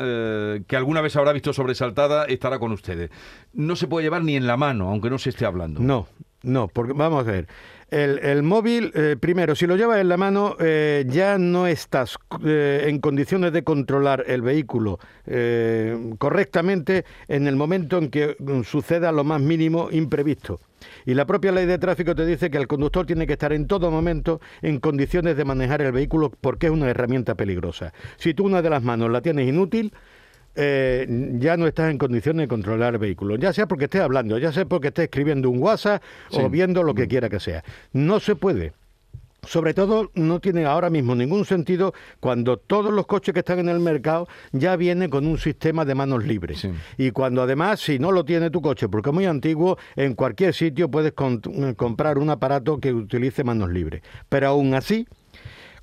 que 0.67 0.75
alguna 0.75 1.01
vez 1.01 1.15
habrá 1.15 1.33
visto 1.33 1.51
sobresaltada 1.51 2.25
estará 2.25 2.59
con 2.59 2.71
ustedes. 2.71 3.09
No 3.53 3.75
se 3.75 3.87
puede 3.87 4.05
llevar 4.05 4.23
ni 4.23 4.35
en 4.35 4.47
la 4.47 4.57
mano, 4.57 4.89
aunque 4.89 5.09
no 5.09 5.17
se 5.17 5.31
esté 5.31 5.45
hablando. 5.45 5.81
No, 5.81 6.07
no, 6.45 6.67
porque 6.67 6.93
vamos 6.93 7.27
a 7.27 7.31
ver. 7.31 7.47
El, 7.89 8.41
móvil, 8.41 8.91
eh, 8.95 9.15
primero, 9.19 9.55
si 9.55 9.67
lo 9.67 9.75
llevas 9.75 9.99
en 9.99 10.09
la 10.09 10.17
mano, 10.17 10.55
eh, 10.59 11.05
ya 11.07 11.37
no 11.37 11.67
estás 11.67 12.17
eh, 12.43 12.85
en 12.87 12.99
condiciones 12.99 13.53
de 13.53 13.63
controlar 13.63 14.23
el 14.27 14.41
vehículo 14.41 14.99
correctamente 16.19 17.03
en 17.27 17.47
el 17.47 17.55
momento 17.55 17.97
en 17.97 18.09
que 18.09 18.35
mm, 18.37 18.61
suceda 18.61 19.11
lo 19.11 19.23
más 19.23 19.41
mínimo 19.41 19.89
imprevisto. 19.91 20.59
Y 21.05 21.13
la 21.13 21.25
propia 21.25 21.51
ley 21.51 21.65
de 21.65 21.77
tráfico 21.77 22.13
te 22.13 22.25
dice 22.25 22.51
que 22.51 22.57
el 22.57 22.67
conductor 22.67 23.05
tiene 23.05 23.25
que 23.25 23.33
estar 23.33 23.53
en 23.53 23.65
todo 23.65 23.89
momento 23.89 24.39
en 24.61 24.79
condiciones 24.79 25.35
de 25.37 25.45
manejar 25.45 25.81
el 25.81 25.91
vehículo 25.91 26.31
porque 26.41 26.67
es 26.67 26.71
una 26.71 26.89
herramienta 26.89 27.35
peligrosa. 27.35 27.93
Si 28.17 28.33
tú 28.33 28.45
una 28.45 28.61
de 28.61 28.69
las 28.69 28.83
manos 28.83 29.09
la 29.09 29.21
tienes 29.21 29.47
inútil, 29.47 29.93
eh, 30.55 31.07
ya 31.39 31.57
no 31.57 31.67
estás 31.67 31.91
en 31.91 31.97
condiciones 31.97 32.43
de 32.43 32.47
controlar 32.47 32.93
el 32.93 32.99
vehículo, 32.99 33.35
ya 33.35 33.53
sea 33.53 33.67
porque 33.67 33.85
estés 33.85 34.01
hablando, 34.01 34.37
ya 34.37 34.51
sea 34.51 34.65
porque 34.65 34.87
estés 34.89 35.05
escribiendo 35.05 35.49
un 35.49 35.61
WhatsApp 35.61 36.01
o 36.31 36.49
viendo 36.49 36.83
lo 36.83 36.93
que 36.93 37.07
quiera 37.07 37.29
que 37.29 37.39
sea. 37.39 37.63
No 37.93 38.19
se 38.19 38.35
puede. 38.35 38.73
Sobre 39.43 39.75
todo 39.75 40.09
no 40.15 40.39
tiene 40.39 40.65
ahora 40.65 40.89
mismo 40.89 41.13
ningún 41.13 41.45
sentido 41.45 41.93
cuando 42.19 42.57
todos 42.57 42.91
los 42.91 43.05
coches 43.05 43.31
que 43.31 43.41
están 43.41 43.59
en 43.59 43.69
el 43.69 43.79
mercado 43.79 44.27
ya 44.53 44.75
vienen 44.75 45.11
con 45.11 45.27
un 45.27 45.37
sistema 45.37 45.85
de 45.85 45.93
manos 45.93 46.25
libres. 46.25 46.61
Sí. 46.61 46.71
Y 46.97 47.11
cuando 47.11 47.43
además, 47.43 47.79
si 47.79 47.99
no 47.99 48.11
lo 48.11 48.25
tiene 48.25 48.49
tu 48.49 48.59
coche 48.59 48.89
porque 48.89 49.11
es 49.11 49.13
muy 49.13 49.25
antiguo, 49.27 49.77
en 49.95 50.15
cualquier 50.15 50.51
sitio 50.55 50.89
puedes 50.89 51.11
con- 51.13 51.41
comprar 51.77 52.17
un 52.17 52.31
aparato 52.31 52.79
que 52.79 52.91
utilice 52.91 53.43
manos 53.43 53.69
libres. 53.69 54.01
Pero 54.29 54.47
aún 54.47 54.73
así, 54.73 55.07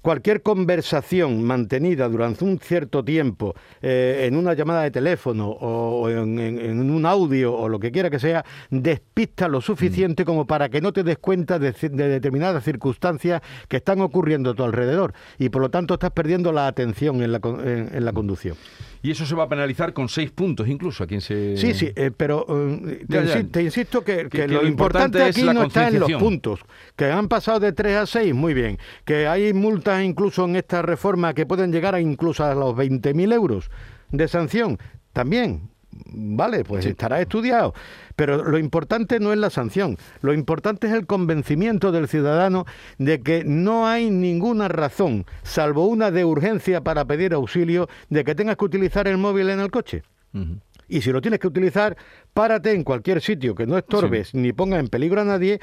cualquier 0.03 0.43
conversación 0.43 1.43
mantenida 1.45 2.09
durante 2.09 2.45
un 2.45 2.59
cierto 2.59 3.05
tiempo 3.05 3.55
eh, 3.81 4.25
en 4.27 4.37
una 4.37 4.53
llamada 4.55 4.83
de 4.83 4.91
teléfono 4.91 5.49
o, 5.49 6.03
o 6.03 6.11
en, 6.11 6.39
en- 6.39 6.59
en 6.59 6.91
un 6.91 7.07
audio 7.07 7.55
o 7.55 7.69
lo 7.69 7.79
que 7.79 7.93
quiera 7.93 8.11
que 8.11 8.19
sea, 8.19 8.45
despista 8.71 9.49
lo 9.49 9.61
suficiente 9.61 10.25
como 10.25 10.47
para 10.47 10.69
que 10.69 10.81
no 10.81 10.93
te 10.93 11.03
des 11.05 11.19
cuenta 11.19 11.59
de, 11.59 11.73
determinadas 11.73 12.65
circunstancias 12.65 13.41
que 13.69 13.77
están 13.79 14.01
ocurriendo 14.01 14.51
a 14.51 14.55
tu 14.55 14.65
alrededor 14.65 15.15
y 15.39 15.49
por 15.51 15.63
lo 15.63 15.71
tanto 15.71 15.95
estás 15.95 16.11
perdiendo 16.11 16.53
la 16.53 16.67
atención 16.67 17.23
en 17.23 17.33
la, 17.33 17.41
en- 17.65 17.91
en 17.95 18.05
la 18.05 18.13
conducción. 18.13 18.57
Y 19.05 19.11
eso 19.11 19.27
se 19.27 19.35
va 19.35 19.45
a 19.45 19.49
penalizar 19.49 19.93
con 19.93 20.09
seis 20.09 20.31
puntos 20.31 20.69
incluso 20.69 21.03
a 21.03 21.07
quien 21.09 21.21
se... 21.21 21.57
Sí, 21.57 21.75
sí, 21.75 21.91
eh, 21.97 22.13
pero 22.17 22.47
eh, 22.49 23.05
te, 23.09 23.15
Ya, 23.15 23.25
ya. 23.25 23.41
insi- 23.41 23.51
te 23.51 23.63
insisto 23.63 24.03
que, 24.05 24.17
Que- 24.17 24.29
que 24.29 24.39
que 24.43 24.49
lo, 24.49 24.63
lo 24.63 24.69
importante 24.69 25.23
aquí 25.23 25.43
no 25.43 25.65
está 25.65 25.89
en 25.89 25.99
los 26.01 26.13
puntos, 26.13 26.61
que 26.97 27.07
han 27.07 27.27
pasado 27.29 27.59
de 27.61 27.73
3 27.73 27.97
a 27.97 28.07
6, 28.07 28.33
muy 28.35 28.55
bien, 28.55 28.79
que 29.05 29.27
hay 29.27 29.53
multas 29.53 29.92
incluso 30.01 30.45
en 30.45 30.57
esta 30.57 30.83
reforma 30.83 31.35
que 31.35 31.47
pueden 31.47 31.73
llegar 31.73 31.95
a 31.95 32.01
incluso 32.01 32.45
a 32.45 32.55
los 32.55 32.75
20.000 32.75 33.33
euros 33.33 33.71
de 34.11 34.29
sanción, 34.29 34.79
también. 35.13 35.73
Vale, 36.15 36.65
pues 36.65 36.87
estará 36.87 37.21
estudiado. 37.21 37.75
Pero 38.17 38.45
lo 38.45 38.59
importante 38.59 39.21
no 39.21 39.33
es 39.33 39.39
la 39.39 39.51
sanción, 39.51 39.97
lo 40.21 40.33
importante 40.33 40.87
es 40.87 40.93
el 40.93 41.07
convencimiento 41.07 41.93
del 41.93 42.09
ciudadano 42.09 42.65
de 42.99 43.21
que 43.21 43.45
no 43.45 43.87
hay 43.87 44.11
ninguna 44.11 44.69
razón, 44.69 45.27
salvo 45.43 45.87
una 45.87 46.11
de 46.11 46.25
urgencia 46.25 46.81
para 46.81 47.05
pedir 47.05 47.35
auxilio, 47.35 47.89
de 48.09 48.25
que 48.25 48.35
tengas 48.35 48.57
que 48.57 48.65
utilizar 48.65 49.07
el 49.07 49.19
móvil 49.19 49.51
en 49.51 49.61
el 49.61 49.71
coche. 49.71 50.03
Y 50.89 51.03
si 51.03 51.11
lo 51.11 51.21
tienes 51.21 51.41
que 51.41 51.47
utilizar, 51.47 51.97
párate 52.35 52.73
en 52.73 52.85
cualquier 52.85 53.21
sitio 53.21 53.55
que 53.55 53.67
no 53.67 53.79
estorbes 53.79 54.35
ni 54.35 54.53
ponga 54.53 54.79
en 54.79 54.89
peligro 54.89 55.21
a 55.21 55.25
nadie, 55.25 55.61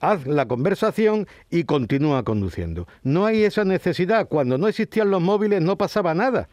haz 0.00 0.26
la 0.26 0.46
conversación 0.46 1.26
y 1.50 1.64
continúa 1.64 2.22
conduciendo. 2.22 2.86
No 3.02 3.26
hay 3.26 3.44
esa 3.44 3.64
necesidad. 3.64 4.28
Cuando 4.28 4.58
no 4.58 4.68
existían 4.68 5.10
los 5.10 5.22
móviles 5.22 5.62
no 5.62 5.76
pasaba 5.76 6.14
nada 6.14 6.48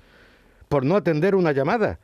por 0.69 0.85
no 0.85 0.95
atender 0.95 1.35
una 1.35 1.51
llamada. 1.51 1.99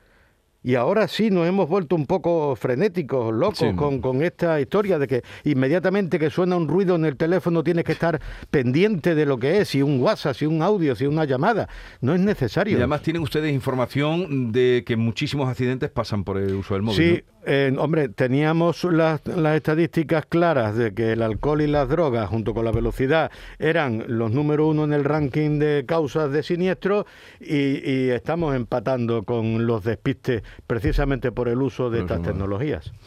Y 0.61 0.75
ahora 0.75 1.07
sí 1.07 1.29
nos 1.31 1.47
hemos 1.47 1.69
vuelto 1.69 1.95
un 1.95 2.05
poco 2.05 2.55
frenéticos, 2.55 3.33
locos, 3.33 3.59
Sí. 3.59 3.73
con, 3.75 4.01
con 4.01 4.21
esta 4.21 4.59
historia 4.59 4.99
de 4.99 5.07
que 5.07 5.23
inmediatamente 5.45 6.19
que 6.19 6.29
suena 6.29 6.57
un 6.57 6.67
ruido 6.67 6.95
en 6.95 7.05
el 7.05 7.15
teléfono 7.15 7.63
tienes 7.63 7.85
que 7.85 7.93
estar 7.93 8.19
pendiente 8.51 9.15
de 9.15 9.25
lo 9.25 9.37
que 9.37 9.59
es, 9.61 9.69
si 9.69 9.81
un 9.81 10.01
WhatsApp, 10.01 10.35
si 10.35 10.45
un 10.45 10.61
audio, 10.61 10.95
si 10.95 11.05
una 11.05 11.23
llamada. 11.25 11.69
No 12.01 12.13
es 12.13 12.19
Y 12.21 12.25
necesario. 12.25 12.77
además 12.77 13.01
tienen 13.01 13.21
ustedes 13.21 13.53
información 13.53 14.51
de 14.51 14.83
que 14.85 14.95
muchísimos 14.97 15.47
accidentes 15.47 15.89
pasan 15.91 16.23
por 16.23 16.37
el 16.37 16.53
uso 16.55 16.73
del 16.73 16.83
móvil. 16.83 16.97
Sí, 16.97 17.23
eh, 17.45 17.73
hombre, 17.79 18.09
teníamos 18.09 18.83
las, 18.83 19.25
las 19.25 19.55
estadísticas 19.55 20.25
claras 20.27 20.75
de 20.75 20.93
que 20.93 21.13
el 21.13 21.21
alcohol 21.21 21.61
y 21.61 21.67
las 21.67 21.87
drogas, 21.87 22.27
junto 22.29 22.53
con 22.53 22.65
la 22.65 22.71
velocidad, 22.71 23.31
eran 23.59 24.03
los 24.07 24.31
número 24.31 24.67
uno 24.67 24.83
en 24.83 24.91
el 24.93 25.05
ranking 25.05 25.57
de 25.57 25.85
causas 25.87 26.31
de 26.31 26.43
siniestro 26.43 27.05
y, 27.39 27.79
y 27.89 28.09
estamos 28.09 28.55
empatando 28.55 29.23
con 29.23 29.65
los 29.65 29.83
despistes 29.85 30.43
precisamente 30.67 31.31
por 31.31 31.47
el 31.47 31.61
uso 31.61 31.89
de 31.89 32.01
estas 32.01 32.21
tecnologías. 32.21 32.91
¿no? 32.91 32.99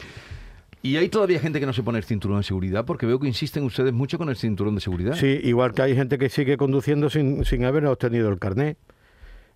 Y 0.83 0.97
hay 0.97 1.07
todavía 1.07 1.39
gente 1.39 1.61
que 1.61 1.65
no 1.65 1.71
se 1.71 1.81
pone 1.81 1.97
el 1.97 2.03
cinturón 2.03 2.39
de 2.39 2.43
seguridad 2.43 2.83
porque 2.85 3.05
veo 3.05 3.17
que 3.17 3.27
insisten 3.27 3.63
ustedes 3.63 3.93
mucho 3.93 4.17
con 4.17 4.27
el 4.27 4.35
cinturón 4.35 4.75
de 4.75 4.81
seguridad. 4.81 5.15
Sí, 5.15 5.39
igual 5.41 5.73
que 5.73 5.81
hay 5.81 5.95
gente 5.95 6.17
que 6.17 6.27
sigue 6.27 6.57
conduciendo 6.57 7.09
sin, 7.09 7.45
sin 7.45 7.63
haber 7.63 7.85
obtenido 7.85 8.27
el 8.27 8.37
carné. 8.37 8.75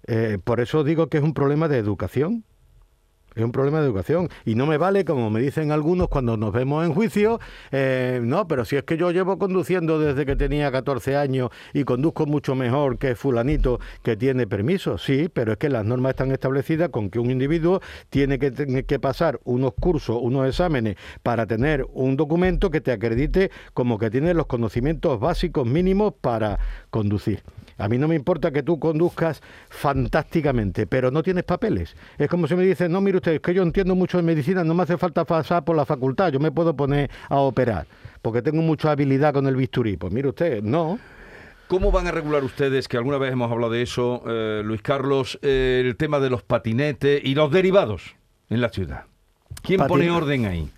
Eh, 0.08 0.38
por 0.42 0.62
eso 0.62 0.86
digo 0.86 1.08
que 1.08 1.18
es 1.18 1.24
un 1.24 1.34
problema 1.34 1.68
de 1.68 1.80
educación. 1.80 2.46
Es 3.38 3.44
un 3.44 3.52
problema 3.52 3.80
de 3.80 3.86
educación. 3.86 4.30
Y 4.46 4.56
no 4.56 4.66
me 4.66 4.78
vale, 4.78 5.06
como 5.06 5.30
me 5.30 5.40
dicen 5.40 5.72
algunos 5.72 6.08
cuando 6.08 6.38
nos 6.38 6.52
vemos 6.52 6.84
en 6.84 6.94
juicio, 6.94 7.40
eh, 7.72 8.20
no, 8.24 8.48
pero 8.48 8.66
si 8.66 8.78
es 8.78 8.84
que 8.84 8.98
yo 8.98 9.12
llevo 9.12 9.38
conduciendo 9.38 10.00
desde 10.00 10.26
que 10.26 10.36
tenía 10.36 10.72
14 10.72 11.16
años 11.16 11.52
y 11.72 11.84
conduzco 11.84 12.26
mucho 12.26 12.56
mejor 12.56 12.98
que 12.98 13.16
fulanito 13.16 13.80
que 14.02 14.18
tiene 14.18 14.48
permiso. 14.48 14.98
Sí, 14.98 15.30
pero 15.32 15.52
es 15.52 15.60
que 15.60 15.70
las 15.70 15.86
normas 15.86 16.12
están 16.12 16.32
establecidas 16.32 16.90
con 16.90 17.12
que 17.12 17.20
un 17.20 17.30
individuo 17.30 17.80
tiene 18.10 18.40
que, 18.40 18.50
tener 18.50 18.86
que 18.86 18.98
pasar 18.98 19.40
unos 19.44 19.74
cursos, 19.76 20.18
unos 20.20 20.48
exámenes 20.48 20.96
para 21.22 21.46
tener 21.46 21.86
un 21.94 22.18
documento 22.18 22.72
que 22.72 22.82
te 22.82 22.92
acredite 22.92 23.52
como 23.76 24.00
que 24.00 24.10
tiene 24.10 24.34
los 24.34 24.48
conocimientos 24.48 25.20
básicos 25.20 25.68
mínimos 25.68 26.16
para 26.20 26.60
conducir. 26.98 27.44
A 27.78 27.88
mí 27.88 28.00
no 28.00 28.08
me 28.08 28.16
importa 28.16 28.50
que 28.52 28.64
tú 28.64 28.80
conduzcas 28.80 29.42
fantásticamente, 29.70 30.88
pero 30.88 31.12
no 31.12 31.22
tienes 31.22 31.44
papeles. 31.44 31.96
Es 32.18 32.28
como 32.28 32.48
si 32.48 32.56
me 32.56 32.64
dices, 32.64 32.90
no, 32.90 33.02
mire 33.02 33.18
usted, 33.18 33.34
es 33.34 33.40
que 33.40 33.54
yo 33.54 33.62
entiendo 33.64 33.94
mucho 33.96 34.18
de 34.18 34.24
medicina, 34.24 34.64
no 34.64 34.74
me 34.74 34.84
hace 34.84 34.98
falta 34.98 35.26
pasar 35.26 35.64
por 35.64 35.76
la 35.76 35.86
facultad, 35.86 36.32
yo 36.32 36.40
me 36.40 36.52
puedo 36.52 36.76
poner 36.76 37.10
a 37.30 37.38
operar, 37.38 37.86
porque 38.22 38.42
tengo 38.42 38.62
mucha 38.64 38.92
habilidad 38.92 39.34
con 39.34 39.46
el 39.48 39.56
bisturí. 39.56 39.96
Pues 39.96 40.12
mire 40.12 40.28
usted, 40.30 40.64
no. 40.64 40.98
¿Cómo 41.68 41.92
van 41.92 42.08
a 42.08 42.12
regular 42.12 42.44
ustedes, 42.44 42.88
que 42.88 42.98
alguna 42.98 43.18
vez 43.18 43.32
hemos 43.34 43.52
hablado 43.52 43.74
de 43.74 43.82
eso, 43.82 44.24
eh, 44.26 44.62
Luis 44.66 44.82
Carlos, 44.82 45.38
eh, 45.42 45.84
el 45.86 45.96
tema 45.98 46.20
de 46.20 46.30
los 46.30 46.42
patinetes 46.42 47.22
y 47.24 47.36
los 47.36 47.52
derivados 47.52 48.16
en 48.50 48.62
la 48.62 48.70
ciudad? 48.70 49.04
¿Quién 49.62 49.82
Patin- 49.82 49.88
pone 49.88 50.10
orden 50.10 50.46
ahí? 50.46 50.70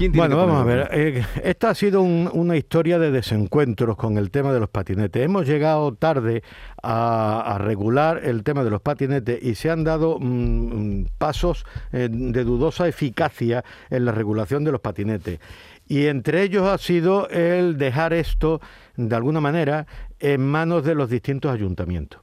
¿Quién 0.00 0.12
tiene 0.12 0.28
Bueno, 0.28 0.40
que 0.46 0.46
vamos 0.50 0.62
a 0.62 0.64
ver. 0.64 0.88
eh, 0.92 1.22
esta 1.44 1.68
ha 1.68 1.74
sido 1.74 2.00
un- 2.00 2.30
una 2.32 2.56
historia 2.56 2.98
de 2.98 3.10
desencuentros 3.10 3.98
con 3.98 4.16
el 4.16 4.30
tema 4.30 4.50
de 4.50 4.58
los 4.58 4.70
patinetes. 4.70 5.22
Hemos 5.22 5.46
llegado 5.46 5.92
tarde 5.92 6.42
a, 6.82 7.42
a 7.54 7.58
regular 7.58 8.22
el 8.24 8.42
tema 8.42 8.64
de 8.64 8.70
los 8.70 8.80
patinetes 8.80 9.42
y 9.42 9.54
se 9.56 9.68
han 9.68 9.84
dado 9.84 10.18
mm, 10.18 10.22
mm, 11.02 11.06
pasos 11.18 11.66
eh, 11.92 12.08
de 12.10 12.44
dudosa 12.44 12.88
eficacia 12.88 13.62
en 13.90 14.06
la 14.06 14.12
regulación 14.12 14.64
de 14.64 14.72
los 14.72 14.80
patinetes. 14.80 15.38
Y 15.86 16.06
entre 16.06 16.44
ellos 16.44 16.66
ha 16.66 16.78
sido 16.78 17.28
el 17.28 17.76
dejar 17.76 18.14
esto, 18.14 18.62
de 18.96 19.14
alguna 19.14 19.42
manera, 19.42 19.86
en 20.18 20.40
manos 20.40 20.82
de 20.82 20.94
los 20.94 21.10
distintos 21.10 21.52
ayuntamientos. 21.52 22.22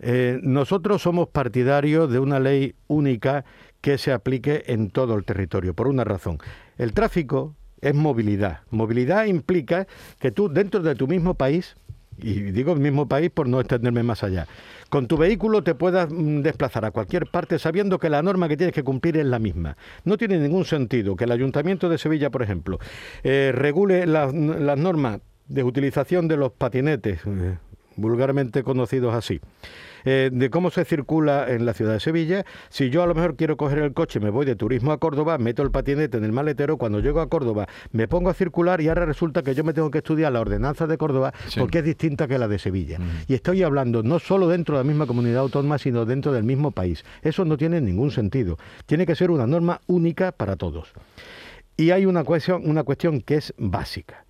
Eh, 0.00 0.38
nosotros 0.42 1.00
somos 1.00 1.28
partidarios 1.28 2.12
de 2.12 2.18
una 2.18 2.38
ley 2.38 2.74
única 2.86 3.46
que 3.80 3.96
se 3.96 4.12
aplique 4.12 4.64
en 4.66 4.90
todo 4.90 5.14
el 5.14 5.24
territorio, 5.24 5.72
por 5.72 5.88
una 5.88 6.04
razón. 6.04 6.36
El 6.78 6.92
tráfico 6.92 7.54
es 7.80 7.94
movilidad. 7.94 8.60
Movilidad 8.70 9.26
implica 9.26 9.86
que 10.18 10.30
tú 10.30 10.48
dentro 10.48 10.80
de 10.80 10.94
tu 10.94 11.06
mismo 11.06 11.34
país, 11.34 11.76
y 12.16 12.40
digo 12.40 12.72
el 12.72 12.80
mismo 12.80 13.08
país 13.08 13.30
por 13.30 13.48
no 13.48 13.60
extenderme 13.60 14.02
más 14.02 14.24
allá, 14.24 14.46
con 14.88 15.06
tu 15.06 15.16
vehículo 15.16 15.62
te 15.62 15.74
puedas 15.74 16.10
mm, 16.10 16.40
desplazar 16.40 16.84
a 16.84 16.90
cualquier 16.90 17.26
parte 17.26 17.58
sabiendo 17.58 17.98
que 17.98 18.08
la 18.08 18.22
norma 18.22 18.48
que 18.48 18.56
tienes 18.56 18.74
que 18.74 18.82
cumplir 18.82 19.16
es 19.16 19.26
la 19.26 19.38
misma. 19.38 19.76
No 20.04 20.16
tiene 20.16 20.38
ningún 20.38 20.64
sentido 20.64 21.16
que 21.16 21.24
el 21.24 21.32
Ayuntamiento 21.32 21.88
de 21.88 21.98
Sevilla, 21.98 22.30
por 22.30 22.42
ejemplo, 22.42 22.78
eh, 23.22 23.52
regule 23.54 24.06
las, 24.06 24.32
las 24.32 24.78
normas 24.78 25.20
de 25.48 25.64
utilización 25.64 26.28
de 26.28 26.36
los 26.36 26.52
patinetes, 26.52 27.20
eh, 27.26 27.58
vulgarmente 27.96 28.62
conocidos 28.62 29.14
así, 29.14 29.40
eh, 30.04 30.30
de 30.32 30.50
cómo 30.50 30.70
se 30.70 30.84
circula 30.84 31.46
en 31.48 31.66
la 31.66 31.74
ciudad 31.74 31.92
de 31.94 32.00
Sevilla. 32.00 32.44
Si 32.68 32.90
yo 32.90 33.02
a 33.02 33.06
lo 33.06 33.14
mejor 33.14 33.36
quiero 33.36 33.56
coger 33.56 33.78
el 33.78 33.92
coche, 33.92 34.20
me 34.20 34.30
voy 34.30 34.46
de 34.46 34.56
turismo 34.56 34.92
a 34.92 34.98
Córdoba, 34.98 35.38
meto 35.38 35.62
el 35.62 35.70
patinete 35.70 36.18
en 36.18 36.24
el 36.24 36.32
maletero, 36.32 36.76
cuando 36.76 37.00
llego 37.00 37.20
a 37.20 37.28
Córdoba 37.28 37.66
me 37.92 38.08
pongo 38.08 38.30
a 38.30 38.34
circular 38.34 38.80
y 38.80 38.88
ahora 38.88 39.04
resulta 39.06 39.42
que 39.42 39.54
yo 39.54 39.64
me 39.64 39.72
tengo 39.72 39.90
que 39.90 39.98
estudiar 39.98 40.32
la 40.32 40.40
ordenanza 40.40 40.86
de 40.86 40.98
Córdoba 40.98 41.32
Sí. 41.48 41.60
porque 41.60 41.78
es 41.78 41.84
distinta 41.84 42.26
que 42.28 42.38
la 42.38 42.48
de 42.48 42.58
Sevilla. 42.58 42.98
Ujú. 42.98 43.06
Y 43.28 43.34
estoy 43.34 43.62
hablando 43.62 44.02
no 44.02 44.18
solo 44.18 44.48
dentro 44.48 44.76
de 44.76 44.84
la 44.84 44.88
misma 44.88 45.06
comunidad 45.06 45.38
autónoma, 45.40 45.78
sino 45.78 46.04
dentro 46.04 46.32
del 46.32 46.44
mismo 46.44 46.70
país. 46.70 47.04
Eso 47.22 47.44
no 47.44 47.56
tiene 47.56 47.80
ningún 47.80 48.10
sentido. 48.10 48.56
Tiene 48.86 49.06
que 49.06 49.14
ser 49.14 49.30
una 49.30 49.46
norma 49.46 49.80
única 49.86 50.32
para 50.32 50.56
todos. 50.56 50.92
Y 51.76 51.90
hay 51.90 52.06
una 52.06 52.24
cuestión, 52.24 52.62
una 52.68 52.82
cuestión 52.82 53.20
que 53.20 53.36
es 53.36 53.54
básica. 53.56 54.24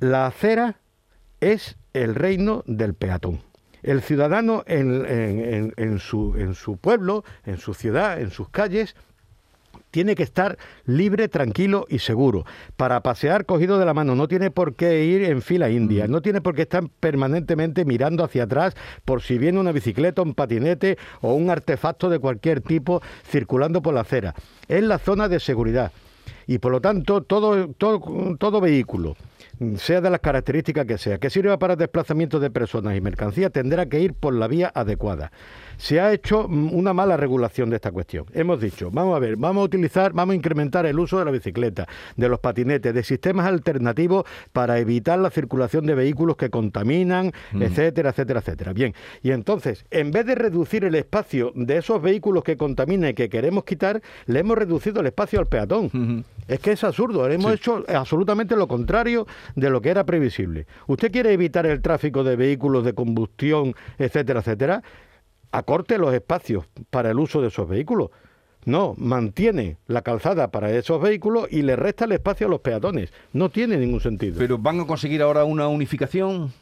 La 0.00 0.26
acera 0.26 0.80
es 1.40 1.76
el 1.92 2.14
reino 2.14 2.62
del 2.66 2.94
peatón. 2.94 3.40
El 3.82 4.02
ciudadano 4.02 4.64
en, 4.66 5.72
en- 5.76 5.98
su, 5.98 6.34
en 6.36 6.54
su 6.54 6.76
pueblo, 6.76 7.24
en 7.46 7.58
su 7.58 7.74
ciudad, 7.74 8.20
en 8.20 8.30
sus 8.30 8.48
calles, 8.48 8.96
tiene 9.90 10.14
que 10.14 10.22
estar 10.22 10.58
libre, 10.84 11.28
tranquilo 11.28 11.86
y 11.88 12.00
seguro 12.00 12.44
para 12.76 13.00
pasear 13.00 13.46
cogido 13.46 13.78
de 13.78 13.86
la 13.86 13.94
mano. 13.94 14.14
No 14.14 14.28
tiene 14.28 14.50
por 14.50 14.74
qué 14.74 15.04
ir 15.04 15.22
en 15.24 15.40
fila 15.40 15.70
india, 15.70 16.06
no 16.06 16.20
tiene 16.20 16.40
por 16.42 16.54
qué 16.54 16.62
estar 16.62 16.84
permanentemente 17.00 17.84
mirando 17.86 18.22
hacia 18.22 18.42
atrás 18.44 18.74
por 19.06 19.22
si 19.22 19.38
viene 19.38 19.58
una 19.58 19.72
bicicleta, 19.72 20.20
un 20.20 20.34
patinete 20.34 20.98
o 21.22 21.32
un 21.32 21.48
artefacto 21.48 22.10
de 22.10 22.18
cualquier 22.18 22.60
tipo 22.60 23.00
circulando 23.30 23.80
por 23.80 23.94
la 23.94 24.02
acera. 24.02 24.34
Es 24.68 24.82
la 24.82 24.98
zona 24.98 25.28
de 25.28 25.40
seguridad. 25.40 25.90
Y 26.46 26.58
por 26.58 26.72
lo 26.72 26.80
tanto, 26.80 27.22
todo, 27.22 27.68
todo, 27.68 28.36
todo 28.36 28.60
vehículo 28.60 29.16
sea 29.76 30.00
de 30.00 30.10
las 30.10 30.20
características 30.20 30.86
que 30.86 30.98
sea, 30.98 31.18
que 31.18 31.30
sirva 31.30 31.58
para 31.58 31.76
desplazamiento 31.76 32.40
de 32.40 32.50
personas 32.50 32.96
y 32.96 33.00
mercancías, 33.00 33.52
tendrá 33.52 33.86
que 33.86 34.00
ir 34.00 34.14
por 34.14 34.34
la 34.34 34.46
vía 34.46 34.70
adecuada. 34.74 35.32
Se 35.76 36.00
ha 36.00 36.12
hecho 36.12 36.48
mm, 36.48 36.74
una 36.74 36.92
mala 36.92 37.16
regulación 37.16 37.70
de 37.70 37.76
esta 37.76 37.92
cuestión. 37.92 38.26
Hemos 38.32 38.60
dicho, 38.60 38.90
vamos 38.90 39.16
a 39.16 39.18
ver, 39.18 39.36
vamos 39.36 39.62
a 39.62 39.64
utilizar, 39.64 40.12
vamos 40.12 40.32
a 40.32 40.36
incrementar 40.36 40.86
el 40.86 40.98
uso 40.98 41.18
de 41.18 41.24
la 41.24 41.30
bicicleta, 41.30 41.86
de 42.16 42.28
los 42.28 42.40
patinetes, 42.40 42.92
de 42.92 43.02
sistemas 43.02 43.46
alternativos 43.46 44.24
para 44.52 44.78
evitar 44.78 45.18
la 45.18 45.30
circulación 45.30 45.86
de 45.86 45.94
vehículos 45.94 46.36
que 46.36 46.50
contaminan, 46.50 47.32
mm. 47.52 47.62
etcétera, 47.62 48.10
etcétera, 48.10 48.40
etcétera. 48.40 48.72
Bien, 48.72 48.94
y 49.22 49.30
entonces, 49.30 49.84
en 49.90 50.10
vez 50.10 50.26
de 50.26 50.34
reducir 50.34 50.84
el 50.84 50.94
espacio 50.94 51.52
de 51.54 51.78
esos 51.78 52.02
vehículos 52.02 52.44
que 52.44 52.56
contaminan 52.56 53.10
y 53.10 53.14
que 53.14 53.28
queremos 53.28 53.64
quitar, 53.64 54.02
le 54.26 54.40
hemos 54.40 54.58
reducido 54.58 55.00
el 55.00 55.06
espacio 55.06 55.38
al 55.38 55.46
peatón. 55.46 56.24
Es 56.48 56.60
que 56.60 56.72
es 56.72 56.82
absurdo, 56.82 57.28
hemos 57.28 57.52
hecho 57.52 57.84
absolutamente 57.88 58.56
lo 58.56 58.66
contrario 58.66 59.26
de 59.54 59.70
lo 59.70 59.80
que 59.80 59.90
era 59.90 60.04
previsible. 60.04 60.66
Usted 60.86 61.12
quiere 61.12 61.32
evitar 61.32 61.66
el 61.66 61.82
tráfico 61.82 62.24
de 62.24 62.36
vehículos 62.36 62.84
de 62.84 62.94
combustión, 62.94 63.74
etcétera, 63.98 64.40
etcétera, 64.40 64.82
acorte 65.52 65.98
los 65.98 66.14
espacios 66.14 66.66
para 66.90 67.10
el 67.10 67.18
uso 67.18 67.40
de 67.40 67.48
esos 67.48 67.68
vehículos. 67.68 68.10
No, 68.64 68.94
mantiene 68.98 69.78
la 69.86 70.02
calzada 70.02 70.50
para 70.50 70.70
esos 70.70 71.00
vehículos 71.00 71.46
y 71.50 71.62
le 71.62 71.76
resta 71.76 72.04
el 72.04 72.12
espacio 72.12 72.46
a 72.46 72.50
los 72.50 72.60
peatones. 72.60 73.12
No 73.32 73.48
tiene 73.48 73.78
ningún 73.78 74.00
sentido. 74.00 74.36
Pero 74.38 74.58
van 74.58 74.80
a 74.80 74.86
conseguir 74.86 75.22
ahora 75.22 75.44
una 75.44 75.68
unificación. 75.68 76.52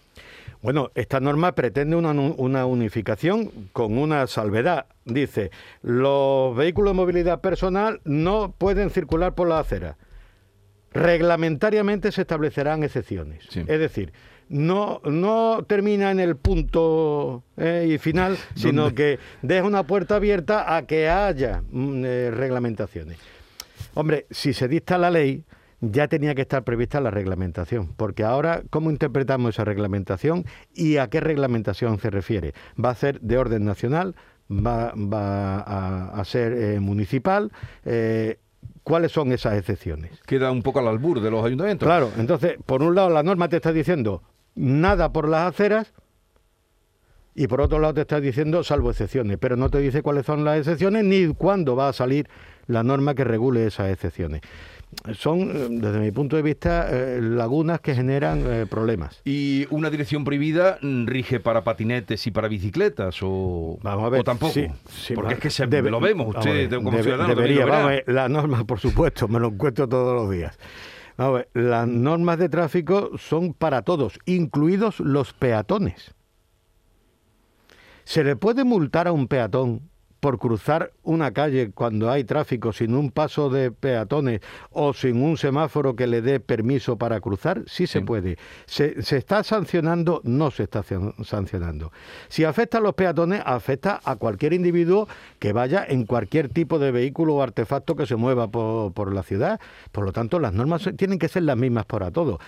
Bueno, 0.62 0.90
esta 0.94 1.20
norma 1.20 1.52
pretende 1.52 1.96
una, 1.96 2.12
una, 2.12 2.66
unificación 2.66 3.50
con 3.72 3.98
una 3.98 4.26
salvedad. 4.26 4.86
Dice, 5.04 5.50
los 5.82 6.56
vehículos 6.56 6.92
de 6.92 6.96
movilidad 6.96 7.40
personal 7.40 8.00
no 8.04 8.54
pueden 8.56 8.90
circular 8.90 9.34
por 9.34 9.48
la 9.48 9.58
acera. 9.58 9.96
Reglamentariamente 10.96 12.12
se 12.12 12.22
establecerán 12.22 12.82
excepciones. 12.82 13.44
Es 13.54 13.80
decir, 13.80 14.12
no, 14.48 15.00
no 15.04 15.64
termina 15.66 16.10
en 16.10 16.20
el 16.20 16.36
punto 16.36 17.44
eh, 17.56 17.88
y 17.90 17.98
final, 17.98 18.36
sino 18.54 18.94
que 18.94 19.18
deja 19.42 19.66
una 19.66 19.84
puerta 19.84 20.16
abierta 20.16 20.76
a 20.76 20.86
que 20.86 21.08
haya 21.08 21.62
mm, 21.70 22.04
eh, 22.04 22.30
reglamentaciones. 22.30 23.18
Hombre, 23.94 24.26
si 24.30 24.52
se 24.52 24.68
dicta 24.68 24.98
la 24.98 25.10
ley, 25.10 25.44
ya 25.80 26.08
tenía 26.08 26.34
que 26.34 26.42
estar 26.42 26.64
prevista 26.64 27.00
la 27.00 27.10
reglamentación, 27.10 27.94
porque 27.96 28.24
ahora, 28.24 28.62
¿cómo 28.70 28.90
interpretamos 28.90 29.54
esa 29.54 29.64
reglamentación 29.64 30.44
y 30.74 30.96
a 30.96 31.08
qué 31.08 31.20
reglamentación 31.20 31.98
se 31.98 32.10
refiere? 32.10 32.54
¿Va 32.82 32.90
a 32.90 32.94
ser 32.94 33.20
de 33.20 33.38
orden 33.38 33.64
nacional? 33.64 34.14
¿Va, 34.48 34.92
a, 34.92 36.24
ser 36.24 36.52
eh, 36.52 36.80
municipal? 36.80 37.50
¿Cuáles 38.82 39.12
son 39.12 39.32
esas 39.32 39.54
excepciones? 39.54 40.12
Queda 40.26 40.50
un 40.50 40.62
poco 40.62 40.78
al 40.78 40.88
albur 40.88 41.20
de 41.20 41.30
los 41.30 41.44
ayuntamientos. 41.44 41.86
Claro, 41.86 42.10
entonces, 42.18 42.56
por 42.64 42.82
un 42.82 42.94
lado, 42.94 43.10
la 43.10 43.22
norma 43.22 43.48
te 43.48 43.56
está 43.56 43.72
diciendo 43.72 44.22
nada 44.54 45.12
por 45.12 45.28
las 45.28 45.48
aceras 45.48 45.92
y 47.34 47.48
por 47.48 47.60
otro 47.60 47.78
lado 47.78 47.94
te 47.94 48.00
está 48.00 48.20
diciendo 48.20 48.64
salvo 48.64 48.90
excepciones, 48.90 49.36
pero 49.38 49.56
no 49.56 49.68
te 49.68 49.78
dice 49.78 50.02
cuáles 50.02 50.24
son 50.24 50.44
las 50.44 50.58
excepciones 50.58 51.04
ni 51.04 51.34
cuándo 51.34 51.76
va 51.76 51.88
a 51.88 51.92
salir 51.92 52.28
la 52.66 52.82
norma 52.82 53.14
que 53.14 53.24
regule 53.24 53.66
esas 53.66 53.90
excepciones. 53.90 54.40
Son, 55.14 55.40
eh, 55.40 55.68
desde 55.70 55.98
mi 56.00 56.10
punto 56.10 56.36
de 56.36 56.42
vista, 56.42 56.88
eh, 56.90 57.20
lagunas 57.20 57.80
que 57.80 57.94
generan 57.94 58.42
eh, 58.46 58.66
problemas. 58.66 59.20
¿Y 59.24 59.66
una 59.70 59.90
dirección 59.90 60.24
prohibida 60.24 60.78
rige 60.80 61.38
para 61.38 61.62
patinetes 61.64 62.26
y 62.26 62.30
para 62.30 62.48
bicicletas 62.48 63.18
o, 63.22 63.78
Vamos 63.82 64.06
a 64.06 64.08
ver, 64.08 64.24
tampoco? 64.24 64.54
Porque 65.14 65.34
es 65.34 65.40
que 65.40 65.50
se, 65.50 65.66
lo 65.66 66.00
vemos, 66.00 66.34
usted 66.34 66.72
como 66.74 66.92
ciudadano 67.02 67.34
debería, 67.34 67.66
vamos 67.66 67.84
a 67.84 67.88
ver, 67.88 68.04
la 68.06 68.28
norma, 68.28 68.64
por 68.64 68.80
supuesto, 68.80 69.28
me 69.28 69.38
lo 69.38 69.48
encuentro 69.48 69.88
todos 69.88 70.14
los 70.14 70.30
días. 70.30 70.58
A 71.18 71.30
ver, 71.30 71.48
las 71.54 71.86
normas 71.88 72.38
de 72.38 72.48
tráfico 72.48 73.12
son 73.16 73.54
para 73.54 73.82
todos, 73.82 74.18
incluidos 74.26 75.00
los 75.00 75.32
peatones. 75.32 76.14
¿Se 78.04 78.22
le 78.22 78.36
puede 78.36 78.64
multar 78.64 79.08
a 79.08 79.12
un 79.12 79.26
peatón 79.26 79.82
por 80.26 80.40
cruzar 80.40 80.90
una 81.04 81.30
calle 81.30 81.70
cuando 81.70 82.10
hay 82.10 82.24
tráfico 82.24 82.72
sin 82.72 82.96
un 82.96 83.12
paso 83.12 83.48
de 83.48 83.70
peatones 83.70 84.40
o 84.72 84.92
sin 84.92 85.22
un 85.22 85.36
semáforo 85.36 85.94
que 85.94 86.08
le 86.08 86.20
dé 86.20 86.40
permiso 86.40 86.98
para 86.98 87.20
cruzar? 87.20 87.62
Sí 87.68 87.86
se 87.86 88.00
puede. 88.00 88.36
¿Se, 88.64 89.04
¿Se, 89.04 89.18
está 89.18 89.44
sancionando? 89.44 90.20
No 90.24 90.50
se 90.50 90.64
está 90.64 90.82
sancionando. 91.22 91.92
Si 92.26 92.42
afecta 92.42 92.78
a 92.78 92.80
los 92.80 92.94
peatones, 92.94 93.40
afecta 93.46 94.00
a 94.02 94.16
cualquier 94.16 94.52
individuo 94.52 95.06
que 95.38 95.52
vaya 95.52 95.86
en 95.88 96.06
cualquier 96.06 96.48
tipo 96.48 96.80
de 96.80 96.90
vehículo 96.90 97.36
o 97.36 97.42
artefacto 97.42 97.94
que 97.94 98.04
se 98.04 98.16
mueva 98.16 98.48
por, 98.48 98.92
por 98.94 99.14
la 99.14 99.22
ciudad. 99.22 99.60
Por 99.92 100.04
lo 100.04 100.10
tanto, 100.10 100.40
las 100.40 100.52
normas 100.52 100.90
tienen 100.96 101.20
que 101.20 101.28
ser 101.28 101.44
las 101.44 101.56
mismas 101.56 101.86
para 101.86 102.10
todos. 102.10 102.40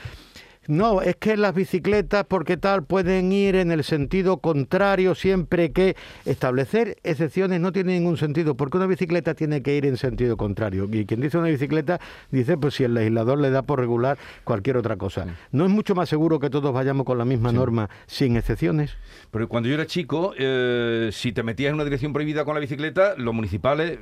No, 0.68 1.00
es 1.00 1.16
que 1.16 1.38
las 1.38 1.54
bicicletas, 1.54 2.26
porque 2.28 2.58
tal, 2.58 2.84
pueden 2.84 3.32
ir 3.32 3.56
en 3.56 3.72
el 3.72 3.82
sentido 3.84 4.36
contrario 4.36 5.14
siempre 5.14 5.72
que 5.72 5.96
establecer 6.26 6.98
excepciones 7.04 7.58
no 7.58 7.72
tiene 7.72 7.94
ningún 7.94 8.18
sentido, 8.18 8.54
porque 8.54 8.76
una 8.76 8.86
bicicleta 8.86 9.32
tiene 9.32 9.62
que 9.62 9.74
ir 9.74 9.86
en 9.86 9.96
sentido 9.96 10.36
contrario. 10.36 10.86
Y 10.92 11.06
quien 11.06 11.22
dice 11.22 11.38
una 11.38 11.48
bicicleta 11.48 11.98
dice, 12.30 12.58
pues 12.58 12.74
si 12.74 12.84
el 12.84 12.92
legislador 12.92 13.38
le 13.38 13.48
da 13.48 13.62
por 13.62 13.80
regular 13.80 14.18
cualquier 14.44 14.76
otra 14.76 14.98
cosa. 14.98 15.26
¿No 15.52 15.64
es 15.64 15.70
mucho 15.70 15.94
más 15.94 16.10
seguro 16.10 16.38
que 16.38 16.50
todos 16.50 16.74
vayamos 16.74 17.06
con 17.06 17.16
la 17.16 17.24
misma 17.24 17.50
norma 17.50 17.88
sin 18.06 18.36
excepciones? 18.36 18.94
Pero 19.30 19.48
cuando 19.48 19.70
yo 19.70 19.74
era 19.74 19.86
chico, 19.86 20.34
eh, 20.36 21.08
si 21.12 21.32
te 21.32 21.42
metías 21.42 21.70
en 21.70 21.76
una 21.76 21.84
dirección 21.84 22.12
prohibida 22.12 22.44
con 22.44 22.52
la 22.52 22.60
bicicleta, 22.60 23.14
los 23.16 23.32
municipales 23.32 23.92
eh, 23.92 23.98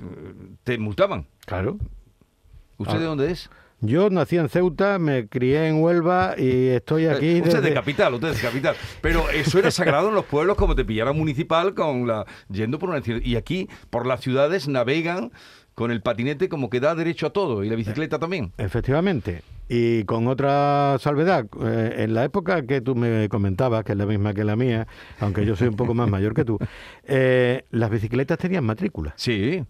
te 0.64 0.79
multaban. 0.79 1.29
Claro. 1.46 1.79
¿Usted 2.79 2.98
de 2.98 3.05
dónde 3.05 3.31
es? 3.31 3.48
Yo 3.80 4.08
nací 4.08 4.38
en 4.38 4.48
Ceuta, 4.48 4.98
me 4.98 5.28
crié 5.28 5.68
en 5.68 5.82
Huelva 5.82 6.34
y 6.38 6.68
estoy 6.68 7.04
eh, 7.04 7.10
aquí. 7.10 7.40
usted 7.42 7.62
de 7.62 7.74
capital, 7.74 8.14
usted 8.14 8.34
de 8.34 8.40
capital. 8.40 8.74
Pero 9.02 9.28
eso 9.28 9.58
era 9.58 9.70
sagrado 9.70 10.08
en 10.08 10.14
los 10.14 10.24
pueblos 10.24 10.56
como 10.56 10.74
te 10.74 10.84
pillara 10.84 11.12
municipal 11.12 11.74
con 11.74 12.06
la 12.06 12.24
yendo 12.48 12.78
por 12.78 12.88
una 12.88 13.02
y 13.04 13.36
aquí 13.36 13.68
por 13.90 14.06
las 14.06 14.20
ciudades 14.22 14.66
navegan 14.66 15.30
con 15.74 15.90
el 15.90 16.00
patinete 16.00 16.48
como 16.48 16.70
que 16.70 16.80
da 16.80 16.94
derecho 16.94 17.26
a 17.26 17.30
todo 17.30 17.64
y 17.64 17.68
la 17.68 17.76
bicicleta 17.76 18.18
también. 18.18 18.50
Efectivamente. 18.56 19.42
Y 19.68 20.04
con 20.04 20.26
otra 20.26 20.96
salvedad, 20.98 21.46
eh, 21.60 21.96
en 21.98 22.14
la 22.14 22.24
época 22.24 22.62
que 22.66 22.80
tú 22.80 22.94
me 22.94 23.28
comentabas, 23.28 23.84
que 23.84 23.92
es 23.92 23.98
la 23.98 24.06
misma 24.06 24.32
que 24.32 24.44
la 24.44 24.56
mía, 24.56 24.86
aunque 25.20 25.44
yo 25.44 25.54
soy 25.54 25.68
un 25.68 25.76
poco 25.76 25.92
más 25.92 26.08
mayor 26.08 26.32
que 26.32 26.46
tú, 26.46 26.58
eh, 27.04 27.64
las 27.70 27.90
bicicletas 27.90 28.38
tenían 28.38 28.64
matrícula. 28.64 29.12
Sí. 29.16 29.62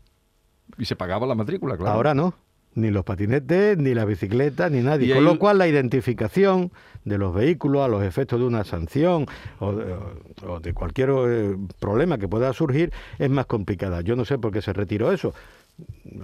Y 0.79 0.85
se 0.85 0.95
pagaba 0.95 1.27
la 1.27 1.35
matrícula, 1.35 1.77
claro. 1.77 1.93
Ahora 1.93 2.15
no 2.15 2.46
ni 2.77 2.91
los 2.91 3.05
patinetes, 3.05 3.79
ni 3.79 3.95
la 3.95 4.05
bicicleta, 4.05 4.71
ni 4.71 4.81
nadie. 4.81 5.13
Con 5.13 5.25
lo 5.25 5.39
cual 5.39 5.59
la 5.59 5.67
identificación 5.67 6.71
de 7.05 7.19
los 7.19 7.35
vehículos 7.35 7.85
a 7.85 7.89
los 7.89 8.03
efectos 8.03 8.39
de 8.39 8.47
una 8.47 8.65
sanción 8.65 9.27
o 9.61 10.61
de, 10.61 10.75
cualquier 10.75 11.11
eh, 11.11 11.57
problema 11.81 12.19
que 12.19 12.29
pueda 12.29 12.53
surgir 12.53 12.93
es 13.19 13.31
más 13.31 13.47
complicada. 13.47 14.03
Yo 14.03 14.15
no 14.15 14.25
sé 14.25 14.39
por 14.39 14.53
qué 14.53 14.61
se 14.61 14.73
retiró 14.73 15.11
eso. 15.11 15.35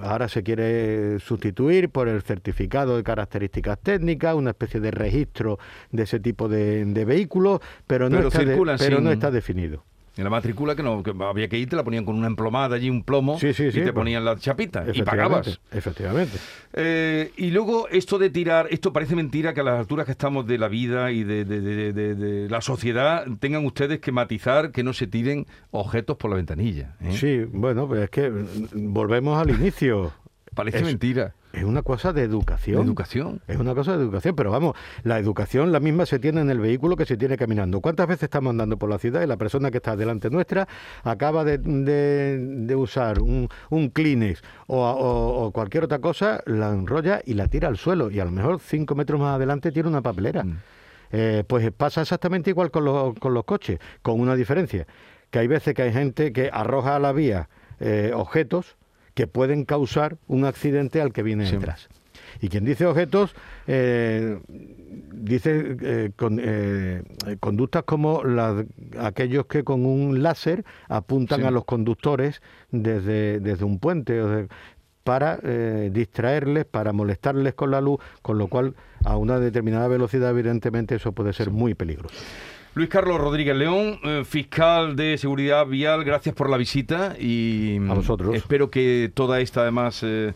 Ahora 0.00 0.28
se 0.28 0.42
quiere 0.42 1.18
sustituir 1.20 1.90
por 1.90 2.08
el 2.08 2.22
certificado 2.22 2.96
de 2.96 3.02
características 3.02 3.78
técnicas, 3.78 4.34
una 4.34 4.50
especie 4.50 4.80
de 4.80 4.90
registro 4.90 5.58
de 5.90 6.02
ese 6.04 6.20
tipo 6.20 6.48
de, 6.48 6.84
vehículos, 7.06 7.60
pero, 7.86 8.08
no, 8.08 8.18
está, 8.20 8.40
pero 8.78 9.00
no 9.00 9.10
está 9.10 9.30
definido. 9.30 9.84
En 10.16 10.24
la 10.24 10.30
matrícula 10.30 10.76
que, 10.76 10.82
no, 10.82 11.02
había 11.26 11.48
que 11.48 11.58
ir, 11.58 11.70
te 11.70 11.76
la 11.76 11.84
ponían 11.84 12.04
con 12.04 12.16
una 12.16 12.26
emplomada 12.26 12.76
allí, 12.76 12.90
un 12.90 13.02
plomo, 13.02 13.38
y 13.40 13.52
te 13.52 13.70
pues, 13.70 13.92
ponían 13.92 14.24
la 14.24 14.36
chapita 14.36 14.84
y 14.92 15.02
pagabas. 15.02 15.58
Efectivamente. 15.70 16.36
Eh, 16.74 17.32
y 17.36 17.50
luego 17.50 17.88
esto 17.88 18.18
de 18.18 18.28
tirar, 18.28 18.68
esto 18.70 18.92
parece 18.92 19.16
mentira 19.16 19.54
que 19.54 19.60
a 19.60 19.64
las 19.64 19.78
alturas 19.78 20.04
que 20.04 20.12
estamos 20.12 20.46
de 20.46 20.58
la 20.58 20.68
vida 20.68 21.12
y 21.12 21.24
de, 21.24 22.46
la 22.50 22.60
sociedad 22.60 23.24
tengan 23.40 23.64
ustedes 23.64 24.00
que 24.00 24.12
matizar 24.12 24.70
que 24.70 24.82
no 24.82 24.92
se 24.92 25.06
tiren 25.06 25.46
objetos 25.70 26.18
por 26.18 26.30
la 26.30 26.36
ventanilla. 26.36 26.94
¿eh? 27.00 27.12
Sí, 27.12 27.44
bueno, 27.50 27.88
pues 27.88 28.02
es 28.02 28.10
que 28.10 28.30
volvemos 28.74 29.40
al 29.40 29.50
inicio. 29.50 30.12
Parece 30.54 30.82
mentira. 30.82 31.34
Es 31.52 31.64
una 31.64 31.82
cosa 31.82 32.12
de 32.12 32.22
educación. 32.22 32.82
educación? 32.82 33.40
Es 33.46 33.58
una 33.58 33.74
cosa 33.74 33.96
de 33.96 34.02
educación, 34.02 34.34
pero 34.34 34.50
vamos, 34.50 34.74
la 35.04 35.18
educación 35.18 35.70
la 35.70 35.80
misma 35.80 36.06
se 36.06 36.18
tiene 36.18 36.40
en 36.40 36.50
el 36.50 36.60
vehículo 36.60 36.96
que 36.96 37.04
se 37.04 37.16
tiene 37.16 37.36
caminando. 37.36 37.80
¿Cuántas 37.80 38.08
veces 38.08 38.24
estamos 38.24 38.50
andando 38.50 38.78
por 38.78 38.88
la 38.88 38.98
ciudad 38.98 39.22
y 39.22 39.26
la 39.26 39.36
persona 39.36 39.70
que 39.70 39.76
está 39.78 39.96
delante 39.96 40.30
nuestra 40.30 40.66
acaba 41.04 41.44
de, 41.44 42.74
usar 42.76 43.20
un, 43.20 43.48
un 43.70 43.90
Kleenex 43.90 44.42
o, 44.66 45.50
cualquier 45.52 45.84
otra 45.84 45.98
cosa, 45.98 46.42
la 46.46 46.70
enrolla 46.70 47.20
y 47.24 47.34
la 47.34 47.48
tira 47.48 47.68
al 47.68 47.76
suelo 47.76 48.10
y 48.10 48.18
a 48.18 48.24
lo 48.24 48.30
mejor 48.30 48.58
cinco 48.60 48.94
metros 48.94 49.20
más 49.20 49.36
adelante 49.36 49.72
tiene 49.72 49.88
una 49.88 50.00
papelera? 50.00 50.44
Mm. 50.44 50.58
Eh, 51.14 51.44
pues 51.46 51.70
pasa 51.72 52.00
exactamente 52.00 52.48
igual 52.48 52.70
con 52.70 52.86
los, 52.86 53.14
con 53.18 53.34
los 53.34 53.44
coches, 53.44 53.78
con 54.00 54.18
una 54.18 54.34
diferencia, 54.34 54.86
que 55.30 55.40
hay 55.40 55.46
veces 55.46 55.74
que 55.74 55.82
hay 55.82 55.92
gente 55.92 56.32
que 56.32 56.48
arroja 56.50 56.96
a 56.96 56.98
la 56.98 57.12
vía 57.12 57.50
eh, 57.80 58.12
objetos 58.14 58.76
que 59.14 59.26
pueden 59.26 59.64
causar 59.64 60.16
un 60.26 60.44
accidente 60.44 61.00
al 61.00 61.12
que 61.12 61.22
viene 61.22 61.50
detrás. 61.50 61.88
Y 62.40 62.48
quien 62.48 62.64
dice 62.64 62.86
objetos, 62.86 63.34
eh, 63.66 64.38
dice 65.12 65.76
eh, 65.80 66.10
con, 66.16 66.40
eh, 66.42 67.02
conductas 67.40 67.82
como 67.84 68.24
las, 68.24 68.64
aquellos 68.98 69.46
que 69.46 69.64
con 69.64 69.84
un 69.84 70.22
láser 70.22 70.64
apuntan 70.88 71.44
a 71.44 71.50
los 71.50 71.64
conductores 71.64 72.42
desde, 72.70 73.40
desde 73.40 73.64
un 73.64 73.78
puente. 73.78 74.48
para 75.04 75.36
distraerles, 75.90 76.64
para 76.64 76.92
molestarles 76.92 77.54
con 77.54 77.72
la 77.72 77.80
luz, 77.80 77.98
con 78.22 78.38
lo 78.38 78.46
cual 78.46 78.76
a 79.04 79.16
una 79.16 79.40
determinada 79.40 79.88
velocidad 79.88 80.30
evidentemente 80.30 80.94
eso 80.94 81.10
puede 81.12 81.32
ser 81.32 81.50
muy 81.50 81.74
peligroso. 81.74 82.14
Luis 82.74 82.88
Carlos 82.88 83.20
Rodríguez 83.20 83.54
León, 83.54 83.98
eh, 84.02 84.22
fiscal 84.24 84.96
de 84.96 85.18
seguridad 85.18 85.66
vial, 85.66 86.04
gracias 86.04 86.34
por 86.34 86.48
la 86.48 86.56
visita 86.56 87.14
y 87.20 87.76
a 87.86 87.92
vosotros. 87.92 88.34
espero 88.34 88.70
que 88.70 89.10
toda 89.12 89.40
esta 89.40 89.60
además 89.60 90.00
eh, 90.02 90.32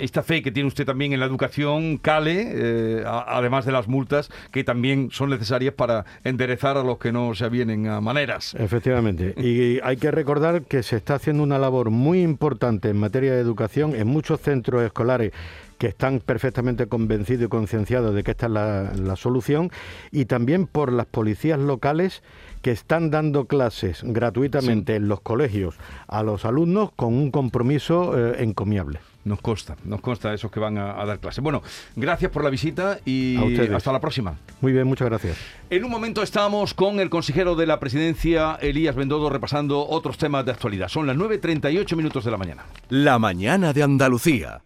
esta 0.00 0.24
fe 0.24 0.42
que 0.42 0.50
tiene 0.50 0.66
usted 0.66 0.84
también 0.84 1.12
en 1.12 1.20
la 1.20 1.26
educación 1.26 1.98
cale, 1.98 2.50
eh, 2.52 3.04
además 3.06 3.64
de 3.64 3.70
las 3.70 3.86
multas 3.86 4.28
que 4.50 4.64
también 4.64 5.10
son 5.12 5.30
necesarias 5.30 5.72
para 5.72 6.04
enderezar 6.24 6.76
a 6.76 6.82
los 6.82 6.98
que 6.98 7.12
no 7.12 7.32
se 7.36 7.44
avienen 7.44 7.86
a 7.86 8.00
maneras. 8.00 8.56
Efectivamente, 8.58 9.34
y 9.36 9.78
hay 9.84 9.98
que 9.98 10.10
recordar 10.10 10.62
que 10.62 10.82
se 10.82 10.96
está 10.96 11.14
haciendo 11.14 11.44
una 11.44 11.60
labor 11.60 11.90
muy 11.90 12.22
importante 12.22 12.88
en 12.88 12.98
materia 12.98 13.32
de 13.32 13.38
educación 13.38 13.94
en 13.94 14.08
muchos 14.08 14.40
centros 14.40 14.82
escolares 14.82 15.32
que 15.78 15.86
están 15.86 16.20
perfectamente 16.20 16.86
convencidos 16.86 17.46
y 17.46 17.48
concienciados 17.48 18.14
de 18.14 18.24
que 18.24 18.32
esta 18.32 18.46
es 18.46 18.52
la, 18.52 19.16
solución, 19.16 19.70
y 20.10 20.26
también 20.26 20.66
por 20.66 20.92
las 20.92 21.06
policías 21.06 21.58
locales 21.58 22.22
que 22.62 22.72
están 22.72 23.10
dando 23.10 23.46
clases 23.46 24.02
gratuitamente 24.02 24.96
en 24.96 25.08
los 25.08 25.20
colegios 25.20 25.76
a 26.08 26.22
los 26.22 26.44
alumnos 26.44 26.90
con 26.96 27.14
un 27.14 27.30
compromiso 27.30 28.18
eh, 28.18 28.42
encomiable. 28.42 29.00
Nos 29.24 29.40
consta, 29.40 29.76
nos 29.84 30.00
consta 30.00 30.32
esos 30.32 30.50
que 30.50 30.58
van 30.58 30.78
a, 30.78 31.04
dar 31.04 31.18
clases. 31.18 31.42
Bueno, 31.42 31.62
gracias 31.96 32.30
por 32.30 32.42
la 32.42 32.50
visita 32.50 32.98
y 33.04 33.36
hasta 33.74 33.92
la 33.92 34.00
próxima. 34.00 34.36
Muy 34.60 34.72
bien, 34.72 34.86
muchas 34.86 35.08
gracias. 35.08 35.36
En 35.68 35.84
un 35.84 35.90
momento 35.90 36.22
estamos 36.22 36.72
con 36.72 36.98
el 36.98 37.10
consejero 37.10 37.54
de 37.54 37.66
la 37.66 37.78
presidencia, 37.78 38.56
Elías 38.60 38.96
Bendodo, 38.96 39.28
repasando 39.28 39.86
otros 39.86 40.16
temas 40.16 40.46
de 40.46 40.52
actualidad. 40.52 40.88
Son 40.88 41.06
las 41.06 41.16
9.38 41.16 41.94
minutos 41.96 42.24
de 42.24 42.30
la 42.30 42.38
mañana. 42.38 42.64
La 42.88 43.18
mañana 43.18 43.72
de 43.72 43.82
Andalucía. 43.82 44.62